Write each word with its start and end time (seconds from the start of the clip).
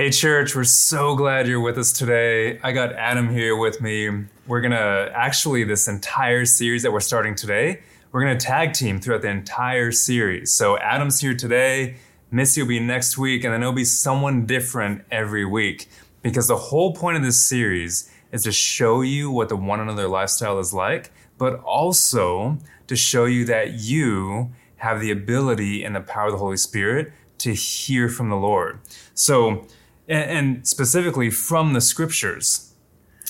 Hey, 0.00 0.08
church, 0.08 0.56
we're 0.56 0.64
so 0.64 1.14
glad 1.14 1.46
you're 1.46 1.60
with 1.60 1.76
us 1.76 1.92
today. 1.92 2.58
I 2.62 2.72
got 2.72 2.94
Adam 2.94 3.28
here 3.28 3.54
with 3.54 3.82
me. 3.82 4.08
We're 4.46 4.62
going 4.62 4.70
to 4.70 5.12
actually, 5.14 5.62
this 5.64 5.88
entire 5.88 6.46
series 6.46 6.84
that 6.84 6.90
we're 6.90 7.00
starting 7.00 7.34
today, 7.34 7.82
we're 8.10 8.22
going 8.22 8.38
to 8.38 8.42
tag 8.42 8.72
team 8.72 8.98
throughout 8.98 9.20
the 9.20 9.28
entire 9.28 9.92
series. 9.92 10.52
So, 10.52 10.78
Adam's 10.78 11.20
here 11.20 11.34
today, 11.34 11.96
Missy 12.30 12.62
will 12.62 12.68
be 12.70 12.80
next 12.80 13.18
week, 13.18 13.44
and 13.44 13.52
then 13.52 13.60
it'll 13.60 13.74
be 13.74 13.84
someone 13.84 14.46
different 14.46 15.04
every 15.10 15.44
week. 15.44 15.86
Because 16.22 16.48
the 16.48 16.56
whole 16.56 16.94
point 16.94 17.18
of 17.18 17.22
this 17.22 17.36
series 17.36 18.10
is 18.32 18.44
to 18.44 18.52
show 18.52 19.02
you 19.02 19.30
what 19.30 19.50
the 19.50 19.56
one 19.56 19.80
another 19.80 20.08
lifestyle 20.08 20.58
is 20.60 20.72
like, 20.72 21.10
but 21.36 21.60
also 21.60 22.56
to 22.86 22.96
show 22.96 23.26
you 23.26 23.44
that 23.44 23.74
you 23.74 24.50
have 24.76 25.02
the 25.02 25.10
ability 25.10 25.84
and 25.84 25.94
the 25.94 26.00
power 26.00 26.28
of 26.28 26.32
the 26.32 26.38
Holy 26.38 26.56
Spirit 26.56 27.12
to 27.36 27.52
hear 27.52 28.08
from 28.08 28.30
the 28.30 28.36
Lord. 28.36 28.78
So, 29.12 29.66
and, 30.10 30.66
specifically 30.66 31.30
from 31.30 31.72
the 31.72 31.80
scriptures. 31.80 32.74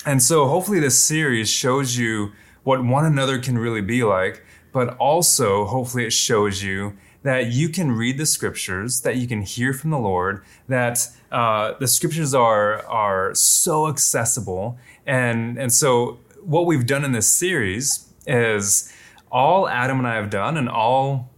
And 0.06 0.22
so 0.22 0.48
hopefully 0.48 0.80
this 0.80 0.98
series 0.98 1.50
shows 1.50 1.96
you 1.96 2.32
what 2.62 2.84
one 2.84 3.04
another 3.04 3.38
can 3.38 3.58
really 3.58 3.82
be 3.82 4.02
like, 4.02 4.44
but 4.72 4.96
also 4.96 5.66
hopefully 5.66 6.06
it 6.06 6.12
shows 6.12 6.62
you 6.62 6.96
that 7.22 7.52
you 7.52 7.68
can 7.68 7.92
read 7.92 8.16
the 8.16 8.24
scriptures, 8.24 9.02
that 9.02 9.16
you 9.16 9.28
can 9.28 9.42
hear 9.42 9.74
from 9.74 9.90
the 9.90 9.98
Lord, 9.98 10.42
that 10.68 11.06
uh, 11.30 11.74
the 11.78 11.86
scriptures 11.86 12.34
are 12.34 12.84
are 12.86 13.34
so 13.34 13.88
accessible, 13.88 14.78
and 15.06 15.58
and 15.58 15.70
so 15.72 16.18
what 16.42 16.64
we've 16.64 16.86
done 16.86 17.04
in 17.04 17.12
this 17.12 17.30
series 17.30 18.08
is 18.26 18.90
all 19.30 19.68
Adam 19.68 19.98
and 19.98 20.08
I 20.08 20.14
have 20.14 20.30
done, 20.30 20.56
and 20.56 20.68
all 20.68 21.28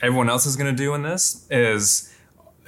everyone 0.00 0.28
else 0.28 0.44
is 0.44 0.56
going 0.56 0.74
to 0.74 0.76
do 0.76 0.94
in 0.94 1.02
this 1.02 1.46
is 1.50 2.07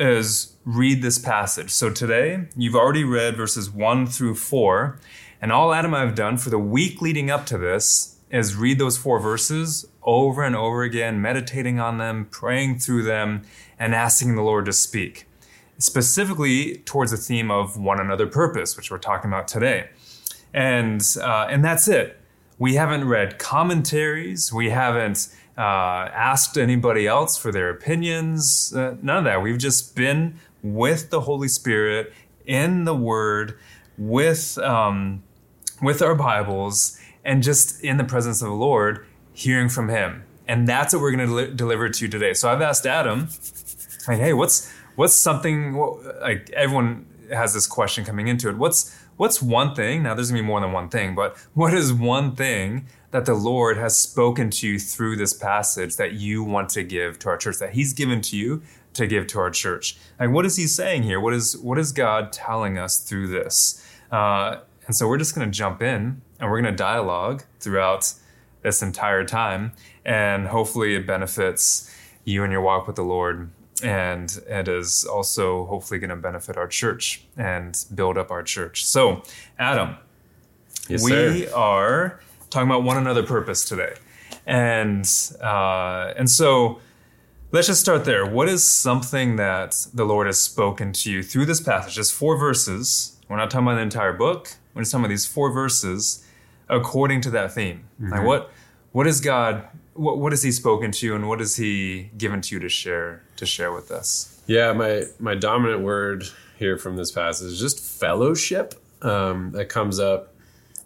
is 0.01 0.57
read 0.65 1.03
this 1.03 1.19
passage. 1.19 1.71
So 1.71 1.91
today, 1.91 2.47
you've 2.57 2.75
already 2.75 3.05
read 3.05 3.37
verses 3.37 3.71
1 3.71 4.07
through 4.07 4.35
4, 4.35 4.99
and 5.43 5.53
all 5.53 5.73
Adam 5.73 5.95
and 5.95 6.03
I 6.03 6.07
have 6.07 6.15
done 6.15 6.39
for 6.39 6.51
the 6.51 6.59
week 6.59 7.01
leading 7.01 7.31
up 7.31 7.47
to 7.47 7.59
this 7.59 8.17
is 8.31 8.55
read 8.55 8.79
those 8.79 8.97
four 8.97 9.19
verses 9.19 9.87
over 10.03 10.43
and 10.43 10.55
over 10.55 10.83
again, 10.83 11.21
meditating 11.21 11.81
on 11.81 11.99
them, 11.99 12.27
praying 12.31 12.79
through 12.79 13.03
them, 13.03 13.43
and 13.79 13.95
asking 13.95 14.37
the 14.37 14.43
Lord 14.43 14.67
to 14.67 14.73
speak. 14.73 15.27
Specifically 15.79 16.79
towards 16.79 17.11
the 17.11 17.17
theme 17.17 17.51
of 17.51 17.77
one 17.77 18.01
another 18.01 18.27
purpose, 18.27 18.77
which 18.77 18.91
we're 18.91 18.99
talking 18.99 19.31
about 19.31 19.49
today. 19.49 19.91
And, 20.55 21.05
uh, 21.21 21.47
and 21.51 21.65
that's 21.65 21.89
it. 21.89 22.21
We 22.59 22.75
haven't 22.75 23.09
read 23.09 23.39
commentaries. 23.39 24.53
We 24.53 24.71
haven't 24.71 25.35
uh, 25.61 26.09
asked 26.15 26.57
anybody 26.57 27.07
else 27.07 27.37
for 27.37 27.53
their 27.53 27.69
opinions. 27.69 28.73
Uh, 28.75 28.97
none 29.03 29.19
of 29.19 29.25
that. 29.25 29.43
We've 29.43 29.59
just 29.59 29.95
been 29.95 30.41
with 30.63 31.11
the 31.11 31.21
Holy 31.21 31.49
Spirit 31.49 32.15
in 32.47 32.85
the 32.85 32.95
Word, 32.95 33.59
with 33.99 34.57
um, 34.57 35.23
with 35.83 36.01
our 36.01 36.15
Bibles, 36.15 36.99
and 37.27 37.43
just 37.43 37.85
in 37.85 37.99
the 37.99 38.05
presence 38.05 38.41
of 38.41 38.49
the 38.49 38.55
Lord, 38.55 39.05
hearing 39.35 39.69
from 39.69 39.91
Him. 39.91 40.25
And 40.49 40.67
that's 40.67 40.95
what 40.95 41.03
we're 41.03 41.13
going 41.13 41.29
to 41.29 41.55
deliver 41.55 41.91
to 41.91 42.05
you 42.07 42.11
today. 42.11 42.33
So 42.33 42.51
I've 42.51 42.63
asked 42.63 42.87
Adam, 42.87 43.29
like, 44.09 44.19
hey, 44.19 44.33
what's 44.33 44.73
what's 44.97 45.13
something 45.13 45.75
like 46.23 46.49
everyone 46.51 47.05
has 47.31 47.53
this 47.53 47.67
question 47.67 48.07
coming 48.07 48.29
into 48.29 48.49
it. 48.49 48.57
What's 48.57 48.97
what's 49.19 49.43
one 49.43 49.75
thing? 49.75 50.05
Now 50.05 50.15
there's 50.15 50.31
gonna 50.31 50.43
be 50.43 50.47
more 50.47 50.63
than 50.63 50.73
one 50.73 50.89
thing, 50.89 51.15
but 51.15 51.37
what 51.53 51.75
is 51.75 51.93
one 51.93 52.35
thing 52.35 52.87
that 53.11 53.27
the 53.27 53.35
Lord 53.35 53.77
has 53.77 53.99
spoken 53.99 54.51
to 54.51 54.69
you 54.69 54.79
through 54.79 55.17
this 55.17 55.35
passage 55.35 55.97
that 55.97 56.13
you 56.13 56.45
want 56.45 56.69
to 56.71 56.83
give 56.83 57.19
to 57.21 57.29
our 57.29 57.37
church, 57.37 57.59
that 57.59 57.73
He's 57.73 57.93
given 57.93 58.21
to 58.23 58.37
you 58.37 58.63
to 58.95 59.07
give 59.07 59.27
to 59.29 59.39
our 59.39 59.51
church. 59.51 59.97
Like, 60.19 60.31
what 60.31 60.45
is 60.45 60.57
he 60.57 60.67
saying 60.67 61.05
here? 61.05 61.21
What 61.21 61.35
is 61.35 61.57
what 61.57 61.79
is 61.79 61.93
God 61.93 62.33
telling 62.33 62.79
us 62.79 62.99
through 62.99 63.29
this? 63.29 63.85
Uh, 64.11 64.61
and 64.87 64.97
so 64.97 65.07
we're 65.07 65.19
just 65.19 65.35
going 65.35 65.49
to 65.49 65.57
jump 65.57 65.83
in 65.83 66.21
and 66.41 66.51
we're 66.51 66.61
going 66.61 66.73
to 66.73 66.77
dialogue 66.77 67.45
throughout 67.61 68.13
this 68.63 68.83
entire 68.83 69.25
time, 69.25 69.73
and 70.05 70.49
hopefully 70.49 70.95
it 70.95 71.07
benefits 71.07 71.95
you 72.25 72.43
and 72.45 72.53
your 72.53 72.61
walk 72.61 72.87
with 72.87 72.97
the 72.97 73.05
Lord. 73.05 73.51
And 73.83 74.31
it 74.47 74.69
is 74.69 75.07
also 75.07 75.65
hopefully 75.65 75.99
going 75.99 76.11
to 76.11 76.17
benefit 76.17 76.59
our 76.59 76.69
church 76.69 77.25
and 77.39 77.83
build 77.95 78.19
up 78.19 78.31
our 78.31 78.43
church. 78.43 78.85
So, 78.85 79.23
Adam, 79.59 79.97
yes, 80.87 81.03
we 81.03 81.47
sir. 81.47 81.55
are 81.55 82.21
talking 82.51 82.69
about 82.69 82.83
one 82.83 82.97
another 82.97 83.23
purpose 83.23 83.65
today, 83.65 83.95
and 84.47 85.09
uh, 85.41 86.13
and 86.17 86.29
so 86.29 86.81
Let's 87.53 87.67
just 87.67 87.81
start 87.81 88.05
there. 88.05 88.25
What 88.25 88.49
is 88.49 88.63
something 88.63 89.35
that 89.35 89.75
the 89.93 90.05
Lord 90.05 90.29
has 90.29 90.41
spoken 90.41 90.93
to 90.93 91.11
you 91.11 91.25
through 91.25 91.47
this 91.47 91.61
passage? 91.61 91.97
Just 91.97 92.13
four 92.13 92.37
verses. 92.37 93.19
We're 93.29 93.39
not 93.39 93.51
talking 93.51 93.67
about 93.67 93.75
the 93.75 93.83
entire 93.83 94.13
book. 94.13 94.55
We're 94.73 94.83
just 94.83 94.93
talking 94.93 95.07
about 95.07 95.11
these 95.11 95.27
four 95.27 95.51
verses 95.51 96.25
according 96.69 97.23
to 97.23 97.31
that 97.31 97.53
theme. 97.53 97.89
Mm-hmm. 98.01 98.13
Like 98.13 98.25
what 98.25 98.53
what 98.93 99.09
is 99.09 99.21
God 99.21 99.67
what 99.95 100.19
what 100.19 100.31
has 100.31 100.45
he 100.45 100.53
spoken 100.53 100.93
to 100.93 101.07
you 101.07 101.17
and 101.17 101.29
what 101.29 101.41
has 101.41 101.57
he 101.57 102.11
given 102.17 102.41
to 102.43 102.55
you 102.55 102.61
to 102.61 102.69
share 102.69 103.25
to 103.35 103.45
share 103.47 103.73
with 103.73 103.91
us? 103.91 104.41
Yeah, 104.47 104.73
my 104.73 105.07
my 105.19 105.35
dominant 105.35 105.81
word 105.81 106.29
here 106.57 106.79
from 106.79 106.97
this 106.97 107.11
passage 107.11 107.49
is 107.49 107.59
just 107.59 107.81
fellowship. 107.81 108.75
Um, 109.03 109.51
that 109.53 109.71
comes 109.71 109.99
up 109.99 110.35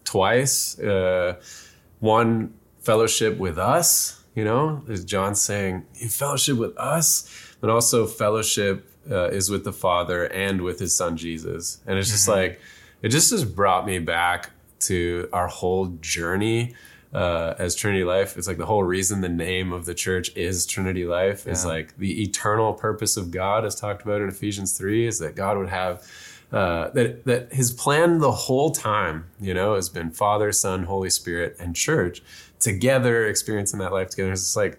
twice. 0.04 0.78
Uh, 0.78 1.36
one 2.00 2.54
fellowship 2.80 3.38
with 3.38 3.58
us 3.58 4.24
you 4.34 4.44
know, 4.44 4.82
is 4.88 5.04
John 5.04 5.34
saying, 5.34 5.86
in 5.94 6.08
fellowship 6.08 6.56
with 6.58 6.76
us, 6.76 7.30
but 7.60 7.70
also 7.70 8.06
fellowship 8.06 8.90
uh, 9.10 9.28
is 9.28 9.48
with 9.50 9.64
the 9.64 9.72
Father 9.72 10.24
and 10.24 10.62
with 10.62 10.80
his 10.80 10.96
son 10.96 11.16
Jesus. 11.16 11.80
And 11.86 11.98
it's 11.98 12.10
just 12.10 12.28
mm-hmm. 12.28 12.38
like, 12.38 12.60
it 13.02 13.10
just 13.10 13.30
has 13.30 13.44
brought 13.44 13.86
me 13.86 13.98
back 13.98 14.50
to 14.80 15.28
our 15.32 15.46
whole 15.46 15.86
journey 16.00 16.74
uh, 17.12 17.54
as 17.58 17.76
Trinity 17.76 18.02
Life. 18.02 18.36
It's 18.36 18.48
like 18.48 18.58
the 18.58 18.66
whole 18.66 18.82
reason 18.82 19.20
the 19.20 19.28
name 19.28 19.72
of 19.72 19.84
the 19.84 19.94
church 19.94 20.34
is 20.36 20.66
Trinity 20.66 21.06
Life 21.06 21.44
yeah. 21.46 21.52
is 21.52 21.64
like 21.64 21.96
the 21.96 22.22
eternal 22.22 22.72
purpose 22.72 23.16
of 23.16 23.30
God, 23.30 23.64
as 23.64 23.76
talked 23.76 24.02
about 24.02 24.20
in 24.20 24.28
Ephesians 24.28 24.76
3, 24.76 25.06
is 25.06 25.20
that 25.20 25.36
God 25.36 25.58
would 25.58 25.68
have. 25.68 26.06
Uh, 26.54 26.90
that 26.90 27.24
that 27.24 27.52
his 27.52 27.72
plan 27.72 28.18
the 28.18 28.30
whole 28.30 28.70
time, 28.70 29.26
you 29.40 29.52
know, 29.52 29.74
has 29.74 29.88
been 29.88 30.10
Father, 30.10 30.52
Son, 30.52 30.84
Holy 30.84 31.10
Spirit, 31.10 31.56
and 31.58 31.74
Church, 31.74 32.22
together, 32.60 33.26
experiencing 33.26 33.80
that 33.80 33.92
life 33.92 34.10
together. 34.10 34.32
It's 34.32 34.42
just 34.42 34.56
like 34.56 34.78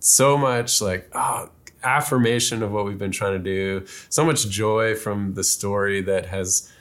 so 0.00 0.36
much 0.36 0.80
like 0.82 1.08
oh, 1.14 1.50
affirmation 1.84 2.62
of 2.62 2.72
what 2.72 2.84
we've 2.84 2.98
been 2.98 3.12
trying 3.12 3.34
to 3.34 3.38
do. 3.38 3.86
So 4.08 4.24
much 4.24 4.48
joy 4.48 4.94
from 4.94 5.34
the 5.34 5.44
story 5.44 6.00
that 6.02 6.26
has 6.26 6.72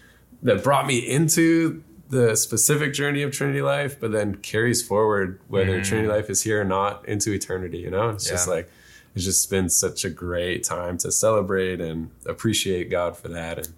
that 0.42 0.64
brought 0.64 0.88
me 0.88 0.98
into 0.98 1.84
the 2.10 2.36
specific 2.36 2.94
journey 2.94 3.22
of 3.24 3.32
Trinity 3.32 3.62
life, 3.62 4.00
but 4.00 4.12
then 4.12 4.36
carries 4.36 4.86
forward 4.86 5.40
whether 5.48 5.80
mm. 5.80 5.84
Trinity 5.84 6.08
life 6.08 6.30
is 6.30 6.44
here 6.44 6.62
or 6.62 6.66
not 6.66 7.08
into 7.08 7.32
eternity. 7.32 7.80
You 7.80 7.92
know, 7.92 8.10
it's 8.10 8.26
yeah. 8.26 8.34
just 8.34 8.48
like 8.48 8.72
it's 9.16 9.26
just 9.26 9.50
been 9.50 9.70
such 9.70 10.06
a 10.06 10.10
great 10.10 10.64
time 10.64 10.98
to 11.00 11.12
celebrate 11.12 11.80
and 11.80 12.12
appreciate 12.26 12.90
God 12.90 13.16
for 13.16 13.28
that. 13.30 13.58
And 13.60 13.74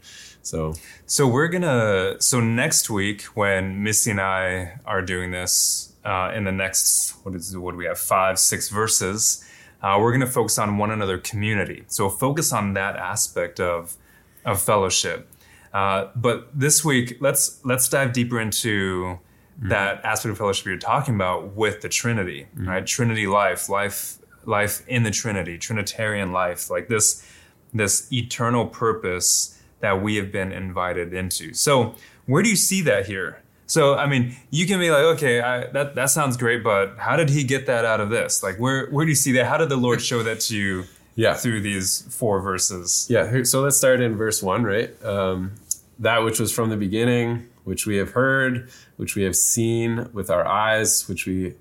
so, 0.45 0.73
so 1.05 1.27
we're 1.27 1.47
gonna. 1.47 2.15
So 2.19 2.39
next 2.39 2.89
week, 2.89 3.23
when 3.33 3.83
Missy 3.83 4.11
and 4.11 4.21
I 4.21 4.79
are 4.85 5.01
doing 5.01 5.31
this, 5.31 5.95
uh, 6.05 6.31
in 6.35 6.43
the 6.43 6.51
next 6.51 7.15
what 7.23 7.35
is 7.35 7.57
what 7.57 7.71
do 7.71 7.77
we 7.77 7.85
have 7.85 7.97
five 7.97 8.37
six 8.37 8.69
verses 8.69 9.43
uh, 9.81 9.97
we're 9.99 10.11
going 10.11 10.21
to 10.21 10.31
focus 10.31 10.57
on 10.57 10.77
one 10.77 10.91
another 10.91 11.17
community 11.17 11.83
so 11.87 12.09
focus 12.09 12.53
on 12.53 12.73
that 12.73 12.95
aspect 12.95 13.59
of 13.59 13.97
of 14.45 14.61
fellowship 14.61 15.27
uh, 15.73 16.07
but 16.15 16.47
this 16.53 16.85
week 16.85 17.17
let's 17.19 17.59
let's 17.65 17.89
dive 17.89 18.13
deeper 18.13 18.39
into 18.39 19.03
mm-hmm. 19.03 19.69
that 19.69 20.03
aspect 20.05 20.31
of 20.31 20.37
fellowship 20.37 20.65
you're 20.65 20.77
talking 20.77 21.15
about 21.15 21.55
with 21.55 21.81
the 21.81 21.89
trinity 21.89 22.47
mm-hmm. 22.55 22.69
right 22.69 22.85
trinity 22.85 23.25
life 23.25 23.67
life 23.67 24.19
life 24.45 24.87
in 24.87 25.01
the 25.01 25.11
trinity 25.11 25.57
trinitarian 25.57 26.31
life 26.31 26.69
like 26.69 26.87
this 26.87 27.27
this 27.73 28.11
eternal 28.13 28.67
purpose 28.67 29.54
that 29.85 30.01
we 30.01 30.15
have 30.17 30.31
been 30.31 30.51
invited 30.51 31.13
into 31.13 31.53
so 31.53 31.95
where 32.25 32.43
do 32.43 32.49
you 32.49 32.55
see 32.55 32.81
that 32.81 33.05
here 33.05 33.41
so 33.67 33.95
I 33.95 34.05
mean, 34.05 34.35
you 34.51 34.67
can 34.67 34.79
be 34.79 34.91
like, 34.91 35.03
okay, 35.15 35.41
I, 35.41 35.67
that 35.71 35.95
that 35.95 36.09
sounds 36.09 36.37
great, 36.37 36.63
but 36.63 36.97
how 36.97 37.15
did 37.15 37.29
he 37.29 37.43
get 37.43 37.65
that 37.65 37.83
out 37.83 37.99
of 37.99 38.09
this? 38.09 38.43
Like, 38.43 38.57
where 38.57 38.87
where 38.89 39.05
do 39.05 39.09
you 39.09 39.15
see 39.15 39.31
that? 39.33 39.45
How 39.45 39.57
did 39.57 39.69
the 39.69 39.77
Lord 39.77 40.01
show 40.01 40.23
that 40.23 40.39
to 40.41 40.55
you? 40.55 40.83
Yeah. 41.17 41.33
through 41.35 41.61
these 41.61 42.01
four 42.13 42.41
verses. 42.41 43.07
Yeah. 43.09 43.43
So 43.43 43.61
let's 43.61 43.77
start 43.77 44.01
in 44.01 44.17
verse 44.17 44.43
one, 44.43 44.65
right? 44.65 44.91
Um, 45.01 45.53
that 45.97 46.25
which 46.25 46.41
was 46.41 46.51
from 46.51 46.69
the 46.69 46.75
beginning, 46.75 47.47
which 47.63 47.87
we 47.87 47.95
have 47.95 48.11
heard, 48.11 48.69
which 48.97 49.15
we 49.15 49.23
have 49.23 49.33
seen 49.33 50.09
with 50.11 50.29
our 50.29 50.45
eyes, 50.45 51.07
which 51.07 51.25
we 51.25 51.53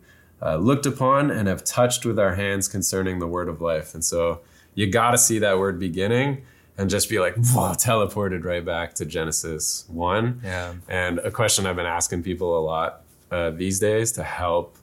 uh, 0.42 0.56
looked 0.56 0.86
upon 0.86 1.30
and 1.30 1.46
have 1.46 1.62
touched 1.62 2.04
with 2.04 2.18
our 2.18 2.34
hands 2.34 2.66
concerning 2.66 3.20
the 3.20 3.28
word 3.28 3.48
of 3.48 3.60
life. 3.60 3.94
And 3.94 4.04
so 4.04 4.40
you 4.74 4.90
got 4.90 5.12
to 5.12 5.18
see 5.18 5.38
that 5.38 5.56
word 5.56 5.78
beginning 5.78 6.44
and 6.76 6.90
just 6.90 7.08
be 7.08 7.18
like 7.20 7.34
whoa, 7.36 7.72
teleported 7.72 8.44
right 8.44 8.64
back 8.64 8.94
to 8.94 9.04
Genesis 9.04 9.84
one. 9.88 10.40
Yeah. 10.44 10.74
And 10.88 11.18
a 11.20 11.30
question 11.30 11.66
I've 11.66 11.76
been 11.76 11.86
asking 11.86 12.22
people 12.22 12.58
a 12.58 12.62
lot 12.62 13.02
uh, 13.30 13.50
these 13.50 13.78
days 13.80 14.12
to 14.12 14.22
help 14.24 14.76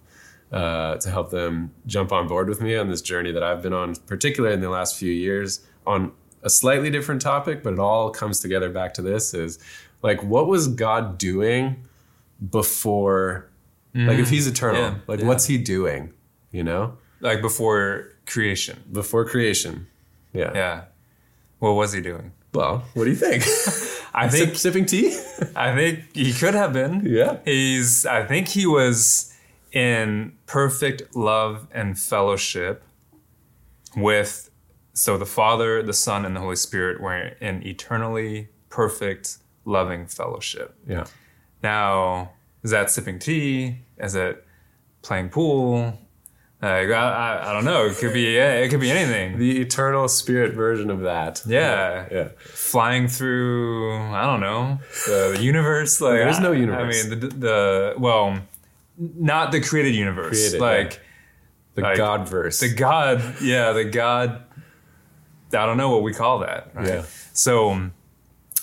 uh, 0.52 0.98
to 0.98 1.10
help 1.10 1.32
them 1.32 1.72
jump 1.88 2.12
on 2.12 2.28
board 2.28 2.50
with 2.50 2.60
me 2.62 2.76
on 2.76 2.90
this 2.90 3.02
journey 3.02 3.32
that 3.32 3.42
I've 3.44 3.62
been 3.62 3.72
on, 3.74 3.96
particularly 4.08 4.54
in 4.54 4.60
the 4.62 4.70
last 4.70 4.98
few 4.98 5.12
years, 5.12 5.66
on 5.88 6.12
a 6.44 6.50
slightly 6.50 6.90
different 6.90 7.22
topic, 7.22 7.64
but 7.64 7.72
it 7.74 7.80
all 7.80 8.10
comes 8.10 8.40
together 8.42 8.70
back 8.70 8.94
to 8.96 9.02
this 9.02 9.34
is 9.34 9.60
like, 10.02 10.22
what 10.24 10.48
was 10.48 10.68
God 10.68 11.18
doing 11.18 11.86
before? 12.50 13.50
Like, 13.94 14.20
if 14.20 14.30
He's 14.30 14.48
eternal, 14.48 14.82
Yeah, 14.82 14.96
like, 15.08 15.20
yeah. 15.20 15.26
what's 15.28 15.46
He 15.46 15.58
doing? 15.58 16.14
You 16.52 16.64
know, 16.64 16.98
Like 17.20 17.42
before 17.42 18.10
creation. 18.26 18.84
before 18.92 19.26
creation. 19.26 19.88
Yeah. 20.34 20.52
Yeah. 20.54 20.82
What 21.62 21.74
was 21.74 21.94
he 21.94 22.02
doing? 22.02 22.32
Well, 22.54 22.84
what 22.96 23.04
do 23.06 23.10
you 23.12 23.16
think? 23.16 23.44
I 24.14 24.28
Sip, 24.30 24.48
think 24.48 24.58
sipping 24.58 24.86
tea? 24.88 25.18
I 25.56 25.74
think 25.76 26.00
he 26.16 26.34
could 26.34 26.56
have 26.56 26.74
been. 26.74 27.04
Yeah. 27.06 27.38
He's 27.46 28.04
I 28.06 28.26
think 28.26 28.48
he 28.50 28.66
was 28.66 29.32
in 29.72 30.34
perfect 30.48 31.16
love 31.16 31.68
and 31.72 31.98
fellowship 31.98 32.84
with 33.96 34.50
so 34.94 35.18
the 35.18 35.26
Father, 35.26 35.82
the 35.84 35.94
Son, 35.94 36.26
and 36.26 36.36
the 36.36 36.40
Holy 36.42 36.56
Spirit 36.56 37.00
were 37.00 37.16
in 37.40 37.66
eternally 37.66 38.50
perfect 38.70 39.38
loving 39.64 40.08
fellowship. 40.08 40.76
yeah. 40.88 41.06
Now, 41.62 42.32
is 42.64 42.72
that 42.72 42.90
sipping 42.90 43.20
tea? 43.20 43.78
Is 44.00 44.16
it 44.16 44.44
playing 45.04 45.30
pool? 45.30 45.98
Like, 46.62 46.90
I, 46.90 46.92
I, 46.92 47.50
I 47.50 47.54
don't 47.54 47.66
know. 47.66 47.88
It 47.88 47.98
could 47.98 48.14
be 48.14 48.36
yeah, 48.36 48.54
it 48.54 48.70
could 48.70 48.80
be 48.80 48.92
anything. 48.92 49.40
The 49.40 49.60
eternal 49.62 50.08
spirit 50.08 50.54
version 50.54 50.92
of 50.92 51.02
that. 51.02 51.42
Yeah. 51.48 52.06
Yeah. 52.12 52.28
flying 52.38 53.08
through 53.08 54.00
I 54.14 54.24
don't 54.26 54.42
know 54.42 54.80
the 55.08 55.40
universe. 55.42 56.00
Like 56.00 56.14
There 56.20 56.28
is 56.30 56.40
no 56.40 56.52
universe. 56.52 57.06
I 57.06 57.10
mean 57.10 57.20
the 57.20 57.28
the 57.28 57.94
well, 57.98 58.40
not 58.98 59.52
the 59.52 59.60
created 59.62 59.96
universe. 59.96 60.30
Created, 60.52 60.62
like 60.62 61.02
The 61.74 61.82
Like, 61.82 61.98
God 61.98 62.30
verse. 62.30 62.60
the 62.60 62.70
God, 62.74 63.42
yeah, 63.42 63.72
the 63.72 63.86
God. 63.86 64.44
I 65.54 65.66
don't 65.66 65.78
know 65.78 65.90
what 65.90 66.04
we 66.04 66.14
call 66.14 66.40
that. 66.40 66.70
Right? 66.76 66.88
Yeah. 66.88 67.06
So, 67.34 67.90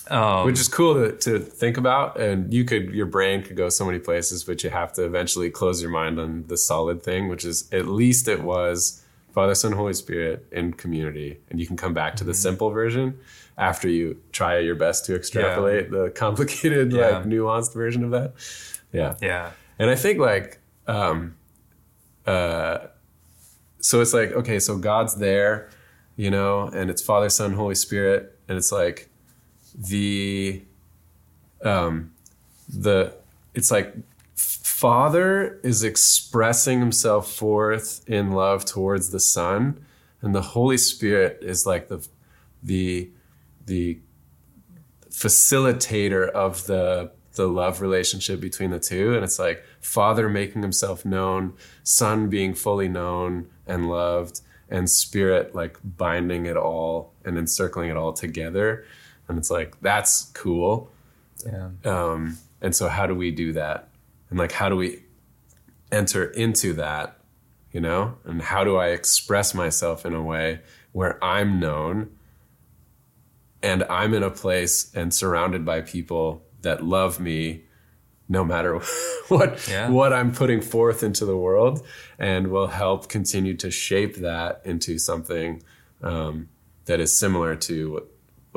um, 0.09 0.45
which 0.45 0.59
is 0.59 0.67
cool 0.67 0.93
to, 0.95 1.11
to 1.17 1.39
think 1.39 1.77
about 1.77 2.19
and 2.19 2.53
you 2.53 2.63
could 2.65 2.89
your 2.93 3.05
brain 3.05 3.43
could 3.43 3.55
go 3.55 3.69
so 3.69 3.85
many 3.85 3.99
places 3.99 4.43
but 4.43 4.63
you 4.63 4.69
have 4.69 4.91
to 4.93 5.03
eventually 5.05 5.49
close 5.49 5.81
your 5.81 5.91
mind 5.91 6.19
on 6.19 6.45
the 6.47 6.57
solid 6.57 7.01
thing 7.03 7.27
which 7.29 7.45
is 7.45 7.67
at 7.71 7.85
least 7.87 8.27
it 8.27 8.41
was 8.43 9.03
father 9.33 9.53
son 9.55 9.71
holy 9.73 9.93
spirit 9.93 10.45
in 10.51 10.73
community 10.73 11.39
and 11.49 11.59
you 11.59 11.67
can 11.67 11.77
come 11.77 11.93
back 11.93 12.15
to 12.15 12.23
the 12.23 12.33
simple 12.33 12.69
version 12.71 13.17
after 13.57 13.89
you 13.89 14.17
try 14.31 14.57
your 14.57 14.75
best 14.75 15.05
to 15.05 15.15
extrapolate 15.15 15.91
the 15.91 16.09
complicated 16.15 16.91
Yeah. 16.93 17.09
like 17.09 17.25
nuanced 17.25 17.73
version 17.73 18.03
of 18.05 18.11
that. 18.11 18.33
Yeah. 18.93 19.15
Yeah, 19.21 19.51
and 19.77 19.89
I 19.89 19.95
think 19.95 20.17
like, 20.17 20.59
um, 20.87 21.35
uh, 22.25 22.87
so 23.81 23.99
it's 24.01 24.13
like, 24.13 24.31
okay, 24.31 24.59
so 24.59 24.77
God's 24.77 25.15
there, 25.15 25.69
you 26.15 26.31
know, 26.31 26.67
and 26.67 26.89
it's 26.89 27.01
Father, 27.01 27.29
Son, 27.29 27.53
Holy 27.53 27.75
Spirit, 27.75 28.39
and 28.47 28.57
it's 28.57 28.71
like 28.71 29.08
the, 29.79 30.63
um, 31.63 32.11
the, 32.67 33.15
it's 33.53 33.71
like 33.71 33.95
Father 34.35 35.59
is 35.63 35.83
expressing 35.83 36.79
himself 36.79 37.31
forth 37.31 38.07
in 38.07 38.31
love 38.31 38.63
towards 38.63 39.09
the 39.09 39.19
Son, 39.19 39.83
and 40.21 40.35
the 40.35 40.41
Holy 40.41 40.77
Spirit 40.77 41.39
is 41.41 41.65
like 41.65 41.87
the, 41.87 42.07
the, 42.61 43.09
the 43.65 43.99
facilitator 45.09 46.29
of 46.29 46.65
the 46.67 47.11
the 47.39 47.47
love 47.47 47.79
relationship 47.79 48.41
between 48.41 48.69
the 48.69 48.79
two. 48.79 49.15
And 49.15 49.23
it's 49.23 49.39
like 49.39 49.63
father 49.79 50.27
making 50.27 50.61
himself 50.61 51.05
known 51.05 51.53
son 51.83 52.29
being 52.29 52.53
fully 52.53 52.89
known 52.89 53.47
and 53.65 53.89
loved 53.89 54.41
and 54.69 54.89
spirit 54.89 55.55
like 55.55 55.77
binding 55.83 56.45
it 56.45 56.57
all 56.57 57.13
and 57.23 57.37
encircling 57.37 57.89
it 57.89 57.97
all 57.97 58.11
together 58.13 58.85
and 59.29 59.37
it's 59.37 59.49
like 59.51 59.79
that's 59.81 60.31
cool. 60.33 60.91
Yeah, 61.45 61.69
um, 61.85 62.37
and 62.61 62.75
so 62.75 62.89
how 62.89 63.07
do 63.07 63.15
we 63.15 63.31
do 63.31 63.53
that? 63.53 63.87
And 64.29 64.37
like 64.37 64.51
how 64.51 64.67
do 64.69 64.75
we 64.75 65.03
enter 65.91 66.25
into 66.25 66.73
that 66.73 67.15
you 67.71 67.79
know? 67.79 68.15
And 68.25 68.41
how 68.41 68.63
do 68.63 68.77
i 68.77 68.87
express 68.87 69.53
myself 69.53 70.03
in 70.05 70.13
a 70.15 70.21
way 70.23 70.59
where 70.91 71.23
i'm 71.23 71.59
known 71.59 72.09
and 73.61 73.83
i'm 73.83 74.13
in 74.13 74.23
a 74.23 74.29
place 74.31 74.91
and 74.95 75.13
surrounded 75.13 75.63
by 75.65 75.81
people 75.81 76.43
that 76.61 76.83
love 76.83 77.19
me 77.19 77.63
no 78.27 78.43
matter 78.43 78.79
what 79.27 79.67
Yeah. 79.67 79.89
what 79.89 80.13
i'm 80.13 80.31
putting 80.33 80.61
forth 80.61 81.03
into 81.03 81.25
the 81.25 81.37
world 81.37 81.85
and 82.17 82.47
will 82.47 82.67
help 82.67 83.07
continue 83.09 83.55
to 83.57 83.69
shape 83.71 84.17
that 84.17 84.61
into 84.65 84.97
something 84.97 85.61
um, 86.01 86.49
that 86.85 86.99
is 86.99 87.17
similar 87.17 87.55
to 87.55 87.91
what- 87.93 88.07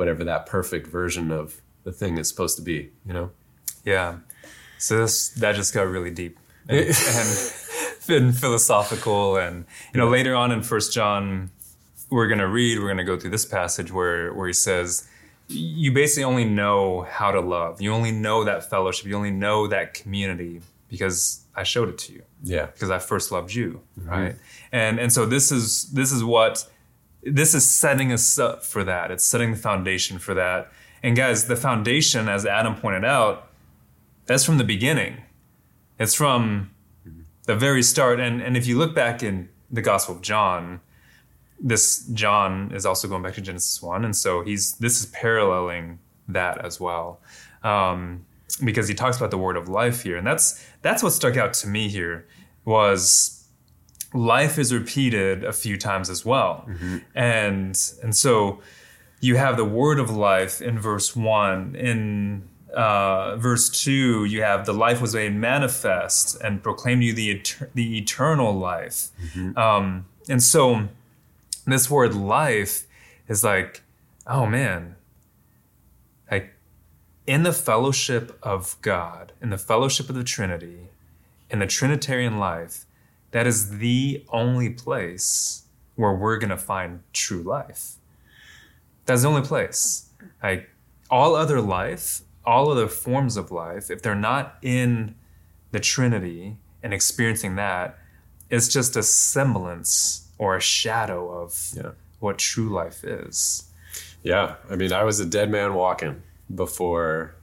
whatever 0.03 0.23
that 0.23 0.45
perfect 0.45 0.87
version 0.87 1.31
of 1.31 1.61
the 1.83 1.91
thing 1.91 2.17
is 2.17 2.27
supposed 2.27 2.55
to 2.57 2.61
be 2.61 2.91
you 3.05 3.13
know 3.13 3.31
yeah. 3.83 4.17
So 4.77 4.97
this 4.97 5.29
that 5.29 5.55
just 5.55 5.73
got 5.73 5.83
really 5.83 6.11
deep 6.11 6.37
and, 6.67 6.79
and, 7.07 7.53
and 8.09 8.37
philosophical, 8.37 9.37
and 9.37 9.65
you 9.93 9.99
know 9.99 10.09
later 10.09 10.35
on 10.35 10.51
in 10.51 10.63
First 10.63 10.93
John, 10.93 11.51
we're 12.09 12.27
gonna 12.27 12.47
read, 12.47 12.79
we're 12.79 12.87
gonna 12.87 13.03
go 13.03 13.17
through 13.17 13.31
this 13.31 13.45
passage 13.45 13.91
where 13.91 14.33
where 14.33 14.47
he 14.47 14.53
says. 14.53 15.07
You 15.49 15.91
basically 15.91 16.23
only 16.23 16.45
know 16.45 17.01
how 17.01 17.29
to 17.31 17.41
love. 17.41 17.81
You 17.81 17.91
only 17.91 18.13
know 18.13 18.45
that 18.45 18.69
fellowship. 18.69 19.05
You 19.05 19.17
only 19.17 19.29
know 19.29 19.67
that 19.67 19.93
community 19.93 20.61
because 20.89 21.43
I 21.53 21.63
showed 21.63 21.89
it 21.89 21.97
to 21.99 22.13
you. 22.13 22.23
yeah 22.41 22.67
because 22.67 22.89
I 22.89 22.97
first 22.97 23.29
loved 23.29 23.53
you, 23.53 23.81
mm-hmm. 23.99 24.09
right? 24.09 24.35
And 24.71 24.99
and 24.99 25.11
so 25.11 25.25
this 25.25 25.51
is 25.51 25.91
this 25.91 26.13
is 26.13 26.23
what 26.23 26.65
this 27.25 27.53
is 27.53 27.69
setting 27.69 28.11
us 28.11 28.37
up 28.37 28.63
for 28.63 28.83
that. 28.83 29.11
It's 29.11 29.25
setting 29.25 29.51
the 29.51 29.57
foundation 29.57 30.19
for 30.19 30.33
that. 30.33 30.71
And 31.01 31.15
guys, 31.15 31.47
the 31.47 31.55
foundation, 31.55 32.29
as 32.29 32.45
Adam 32.45 32.75
pointed 32.75 33.05
out, 33.05 33.49
that's 34.25 34.43
from 34.43 34.57
the 34.57 34.63
beginning. 34.63 35.17
It's 35.99 36.13
from 36.13 36.71
the 37.45 37.55
very 37.55 37.83
start. 37.83 38.19
And 38.19 38.41
and 38.41 38.55
if 38.55 38.67
you 38.67 38.77
look 38.77 38.95
back 38.95 39.21
in 39.21 39.49
the 39.71 39.81
Gospel 39.81 40.15
of 40.15 40.21
John, 40.21 40.81
this 41.59 42.05
John 42.13 42.71
is 42.73 42.85
also 42.85 43.07
going 43.07 43.23
back 43.23 43.33
to 43.35 43.41
Genesis 43.41 43.81
one, 43.81 44.05
and 44.05 44.15
so 44.15 44.43
he's 44.43 44.73
this 44.73 44.99
is 44.99 45.07
paralleling 45.07 45.99
that 46.27 46.63
as 46.63 46.79
well, 46.79 47.21
um, 47.63 48.25
because 48.63 48.87
he 48.87 48.93
talks 48.93 49.17
about 49.17 49.31
the 49.31 49.37
word 49.37 49.57
of 49.57 49.67
life 49.69 50.03
here, 50.03 50.17
and 50.17 50.25
that's 50.25 50.65
that's 50.81 51.03
what 51.03 51.11
stuck 51.11 51.37
out 51.37 51.53
to 51.55 51.67
me 51.67 51.89
here 51.89 52.27
was 52.65 53.42
life 54.13 54.57
is 54.57 54.73
repeated 54.73 55.43
a 55.43 55.53
few 55.53 55.77
times 55.77 56.09
as 56.09 56.25
well, 56.25 56.65
and 57.15 57.75
and 58.03 58.15
so 58.15 58.61
you 59.19 59.35
have 59.37 59.55
the 59.57 59.65
word 59.65 59.99
of 59.99 60.09
life 60.09 60.61
in 60.61 60.79
verse 60.79 61.15
one 61.15 61.75
in. 61.75 62.49
Uh, 62.75 63.35
verse 63.37 63.69
2 63.69 64.25
you 64.25 64.41
have 64.41 64.65
the 64.65 64.73
life 64.73 64.99
was 64.99 65.13
made 65.13 65.35
manifest 65.35 66.41
and 66.41 66.63
proclaimed 66.63 67.03
you 67.03 67.13
the, 67.13 67.39
the 67.75 67.99
eternal 67.99 68.51
life. 68.51 69.09
Um, 69.55 70.07
and 70.27 70.41
so 70.41 70.87
this 71.67 71.87
word 71.87 72.15
life 72.15 72.87
is 73.27 73.43
like, 73.43 73.83
oh 74.25 74.47
man, 74.47 74.95
like 76.31 76.55
in 77.27 77.43
the 77.43 77.53
fellowship 77.53 78.39
of 78.41 78.75
God, 78.81 79.33
in 79.39 79.51
the 79.51 79.59
fellowship 79.59 80.09
of 80.09 80.15
the 80.15 80.23
Trinity, 80.23 80.89
in 81.51 81.59
the 81.59 81.67
Trinitarian 81.67 82.39
life, 82.39 82.85
that 83.33 83.45
is 83.45 83.77
the 83.79 84.23
only 84.29 84.69
place 84.69 85.63
where 85.95 86.13
we're 86.13 86.37
gonna 86.37 86.57
find 86.57 87.01
true 87.11 87.43
life. 87.43 87.95
That's 89.05 89.21
the 89.23 89.27
only 89.27 89.41
place. 89.41 90.09
Like 90.41 90.69
all 91.09 91.35
other 91.35 91.61
life, 91.61 92.21
all 92.45 92.71
other 92.71 92.87
forms 92.87 93.37
of 93.37 93.51
life, 93.51 93.91
if 93.91 94.01
they're 94.01 94.15
not 94.15 94.57
in 94.61 95.15
the 95.71 95.79
Trinity 95.79 96.57
and 96.81 96.93
experiencing 96.93 97.55
that, 97.57 97.97
it's 98.49 98.67
just 98.67 98.95
a 98.95 99.03
semblance 99.03 100.29
or 100.37 100.55
a 100.55 100.61
shadow 100.61 101.29
of 101.29 101.71
Yeah. 101.75 101.91
what 102.19 102.37
true 102.37 102.69
life 102.69 103.03
is. 103.03 103.69
Yeah, 104.23 104.55
I 104.69 104.75
mean, 104.75 104.93
I 104.93 105.03
was 105.03 105.19
a 105.19 105.25
dead 105.25 105.49
man 105.51 105.73
walking 105.73 106.21
before 106.53 107.35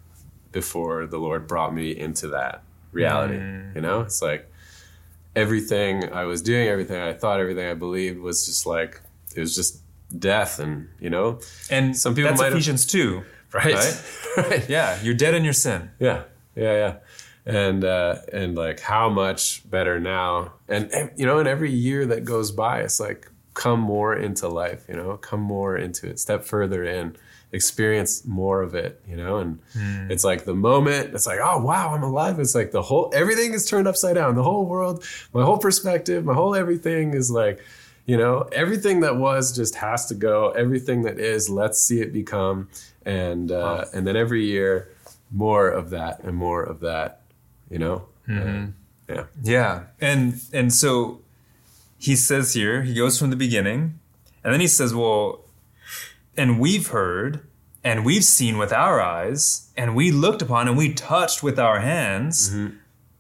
before 0.53 1.07
the 1.07 1.19
Lord 1.19 1.47
brought 1.47 1.73
me 1.73 1.97
into 1.97 2.27
that 2.29 2.63
reality. 2.91 3.35
Mm. 3.37 3.75
You 3.77 3.81
know, 3.83 4.01
it's 4.01 4.21
like 4.21 4.50
everything 5.41 6.13
I 6.13 6.25
was 6.25 6.41
doing, 6.43 6.69
everything 6.69 7.01
I 7.01 7.13
thought, 7.13 7.41
everything 7.41 7.67
I 7.69 7.75
believed 7.75 8.19
was 8.21 8.47
just 8.47 8.67
like 8.67 9.01
it 9.37 9.41
was 9.41 9.55
just 9.55 9.81
death, 10.19 10.59
and 10.59 10.89
you 11.01 11.11
know, 11.11 11.41
And 11.71 11.97
Some 11.97 12.15
people 12.15 12.31
that's 12.31 12.41
might 12.41 12.47
have- 12.47 12.55
Ephesians 12.55 12.87
2. 12.87 13.23
right, 13.53 13.75
Right? 13.75 14.03
right, 14.37 14.69
Yeah, 14.69 15.01
you're 15.03 15.15
dead 15.25 15.35
in 15.35 15.43
your 15.45 15.53
sin. 15.53 15.91
yeah, 15.99 16.23
yeah, 16.55 16.75
yeah. 16.83 16.95
And 17.47 17.85
uh, 17.85 18.17
and 18.33 18.55
like 18.55 18.81
how 18.81 19.09
much 19.09 19.69
better 19.69 19.99
now, 19.99 20.53
and, 20.69 20.93
and 20.93 21.11
you 21.17 21.27
know, 21.27 21.39
and 21.39 21.49
every 21.49 21.73
year 21.73 22.07
that 22.07 22.25
goes 22.25 22.53
by, 22.53 22.81
it's 22.83 23.01
like 23.01 23.29
come 23.61 23.79
more 23.79 24.17
into 24.27 24.49
life, 24.49 24.83
you 24.89 24.97
know, 24.97 25.19
come 25.19 25.43
more 25.57 25.77
into 25.77 26.09
it, 26.09 26.19
step 26.19 26.45
further 26.45 26.83
in, 26.83 27.15
experience 27.53 28.25
more 28.25 28.63
of 28.63 28.75
it, 28.75 28.93
you 29.07 29.17
know, 29.23 29.37
and 29.43 29.59
it's 30.11 30.25
like 30.25 30.47
the 30.47 30.55
moment, 30.55 31.15
it's 31.15 31.27
like, 31.27 31.41
oh 31.43 31.59
wow, 31.63 31.95
I'm 31.95 32.03
alive. 32.03 32.41
It's 32.41 32.55
like 32.55 32.71
the 32.71 32.81
whole 32.81 33.11
everything 33.13 33.53
is 33.53 33.67
turned 33.67 33.87
upside 33.87 34.15
down. 34.15 34.35
The 34.35 34.43
whole 34.51 34.65
world, 34.65 35.05
my 35.35 35.45
whole 35.45 35.59
perspective, 35.59 36.25
my 36.25 36.33
whole 36.41 36.55
everything 36.55 37.13
is 37.13 37.31
like, 37.31 37.59
You 38.07 38.17
know, 38.17 38.49
everything 38.63 39.01
that 39.05 39.17
was 39.17 39.55
just 39.55 39.75
has 39.77 40.07
to 40.07 40.15
go. 40.15 40.37
Everything 40.65 41.03
that 41.03 41.19
is, 41.19 41.49
let's 41.49 41.79
see 41.87 42.01
it 42.01 42.13
become. 42.13 42.69
And 43.05 43.53
uh, 43.53 43.85
and 43.95 44.07
then 44.07 44.17
every 44.17 44.45
year, 44.47 44.89
more 45.31 45.69
of 45.69 45.91
that 45.91 46.15
and 46.25 46.35
more 46.35 46.63
of 46.73 46.81
that. 46.81 47.21
You 47.69 47.79
know, 47.79 47.97
And, 48.27 48.75
yeah, 49.09 49.25
Yeah. 49.55 49.75
And 50.01 50.41
and 50.59 50.73
so 50.73 51.21
he 52.01 52.17
says 52.17 52.55
here, 52.55 52.83
he 52.83 52.95
goes 52.95 53.19
from 53.19 53.29
the 53.29 53.37
beginning, 53.37 54.01
and 54.43 54.55
then 54.55 54.61
he 54.61 54.67
says, 54.67 54.95
Well, 54.95 55.45
and 56.35 56.59
we've 56.59 56.89
heard, 56.89 57.47
and 57.85 58.07
we've 58.07 58.25
seen 58.25 58.57
with 58.57 58.73
our 58.73 59.03
eyes, 59.03 59.71
and 59.77 59.95
we 59.95 60.11
looked 60.11 60.41
upon 60.41 60.67
and 60.67 60.79
we 60.79 60.95
touched 60.95 61.43
with 61.43 61.59
our 61.59 61.81
hands 61.81 62.51
mm-hmm. 62.51 62.77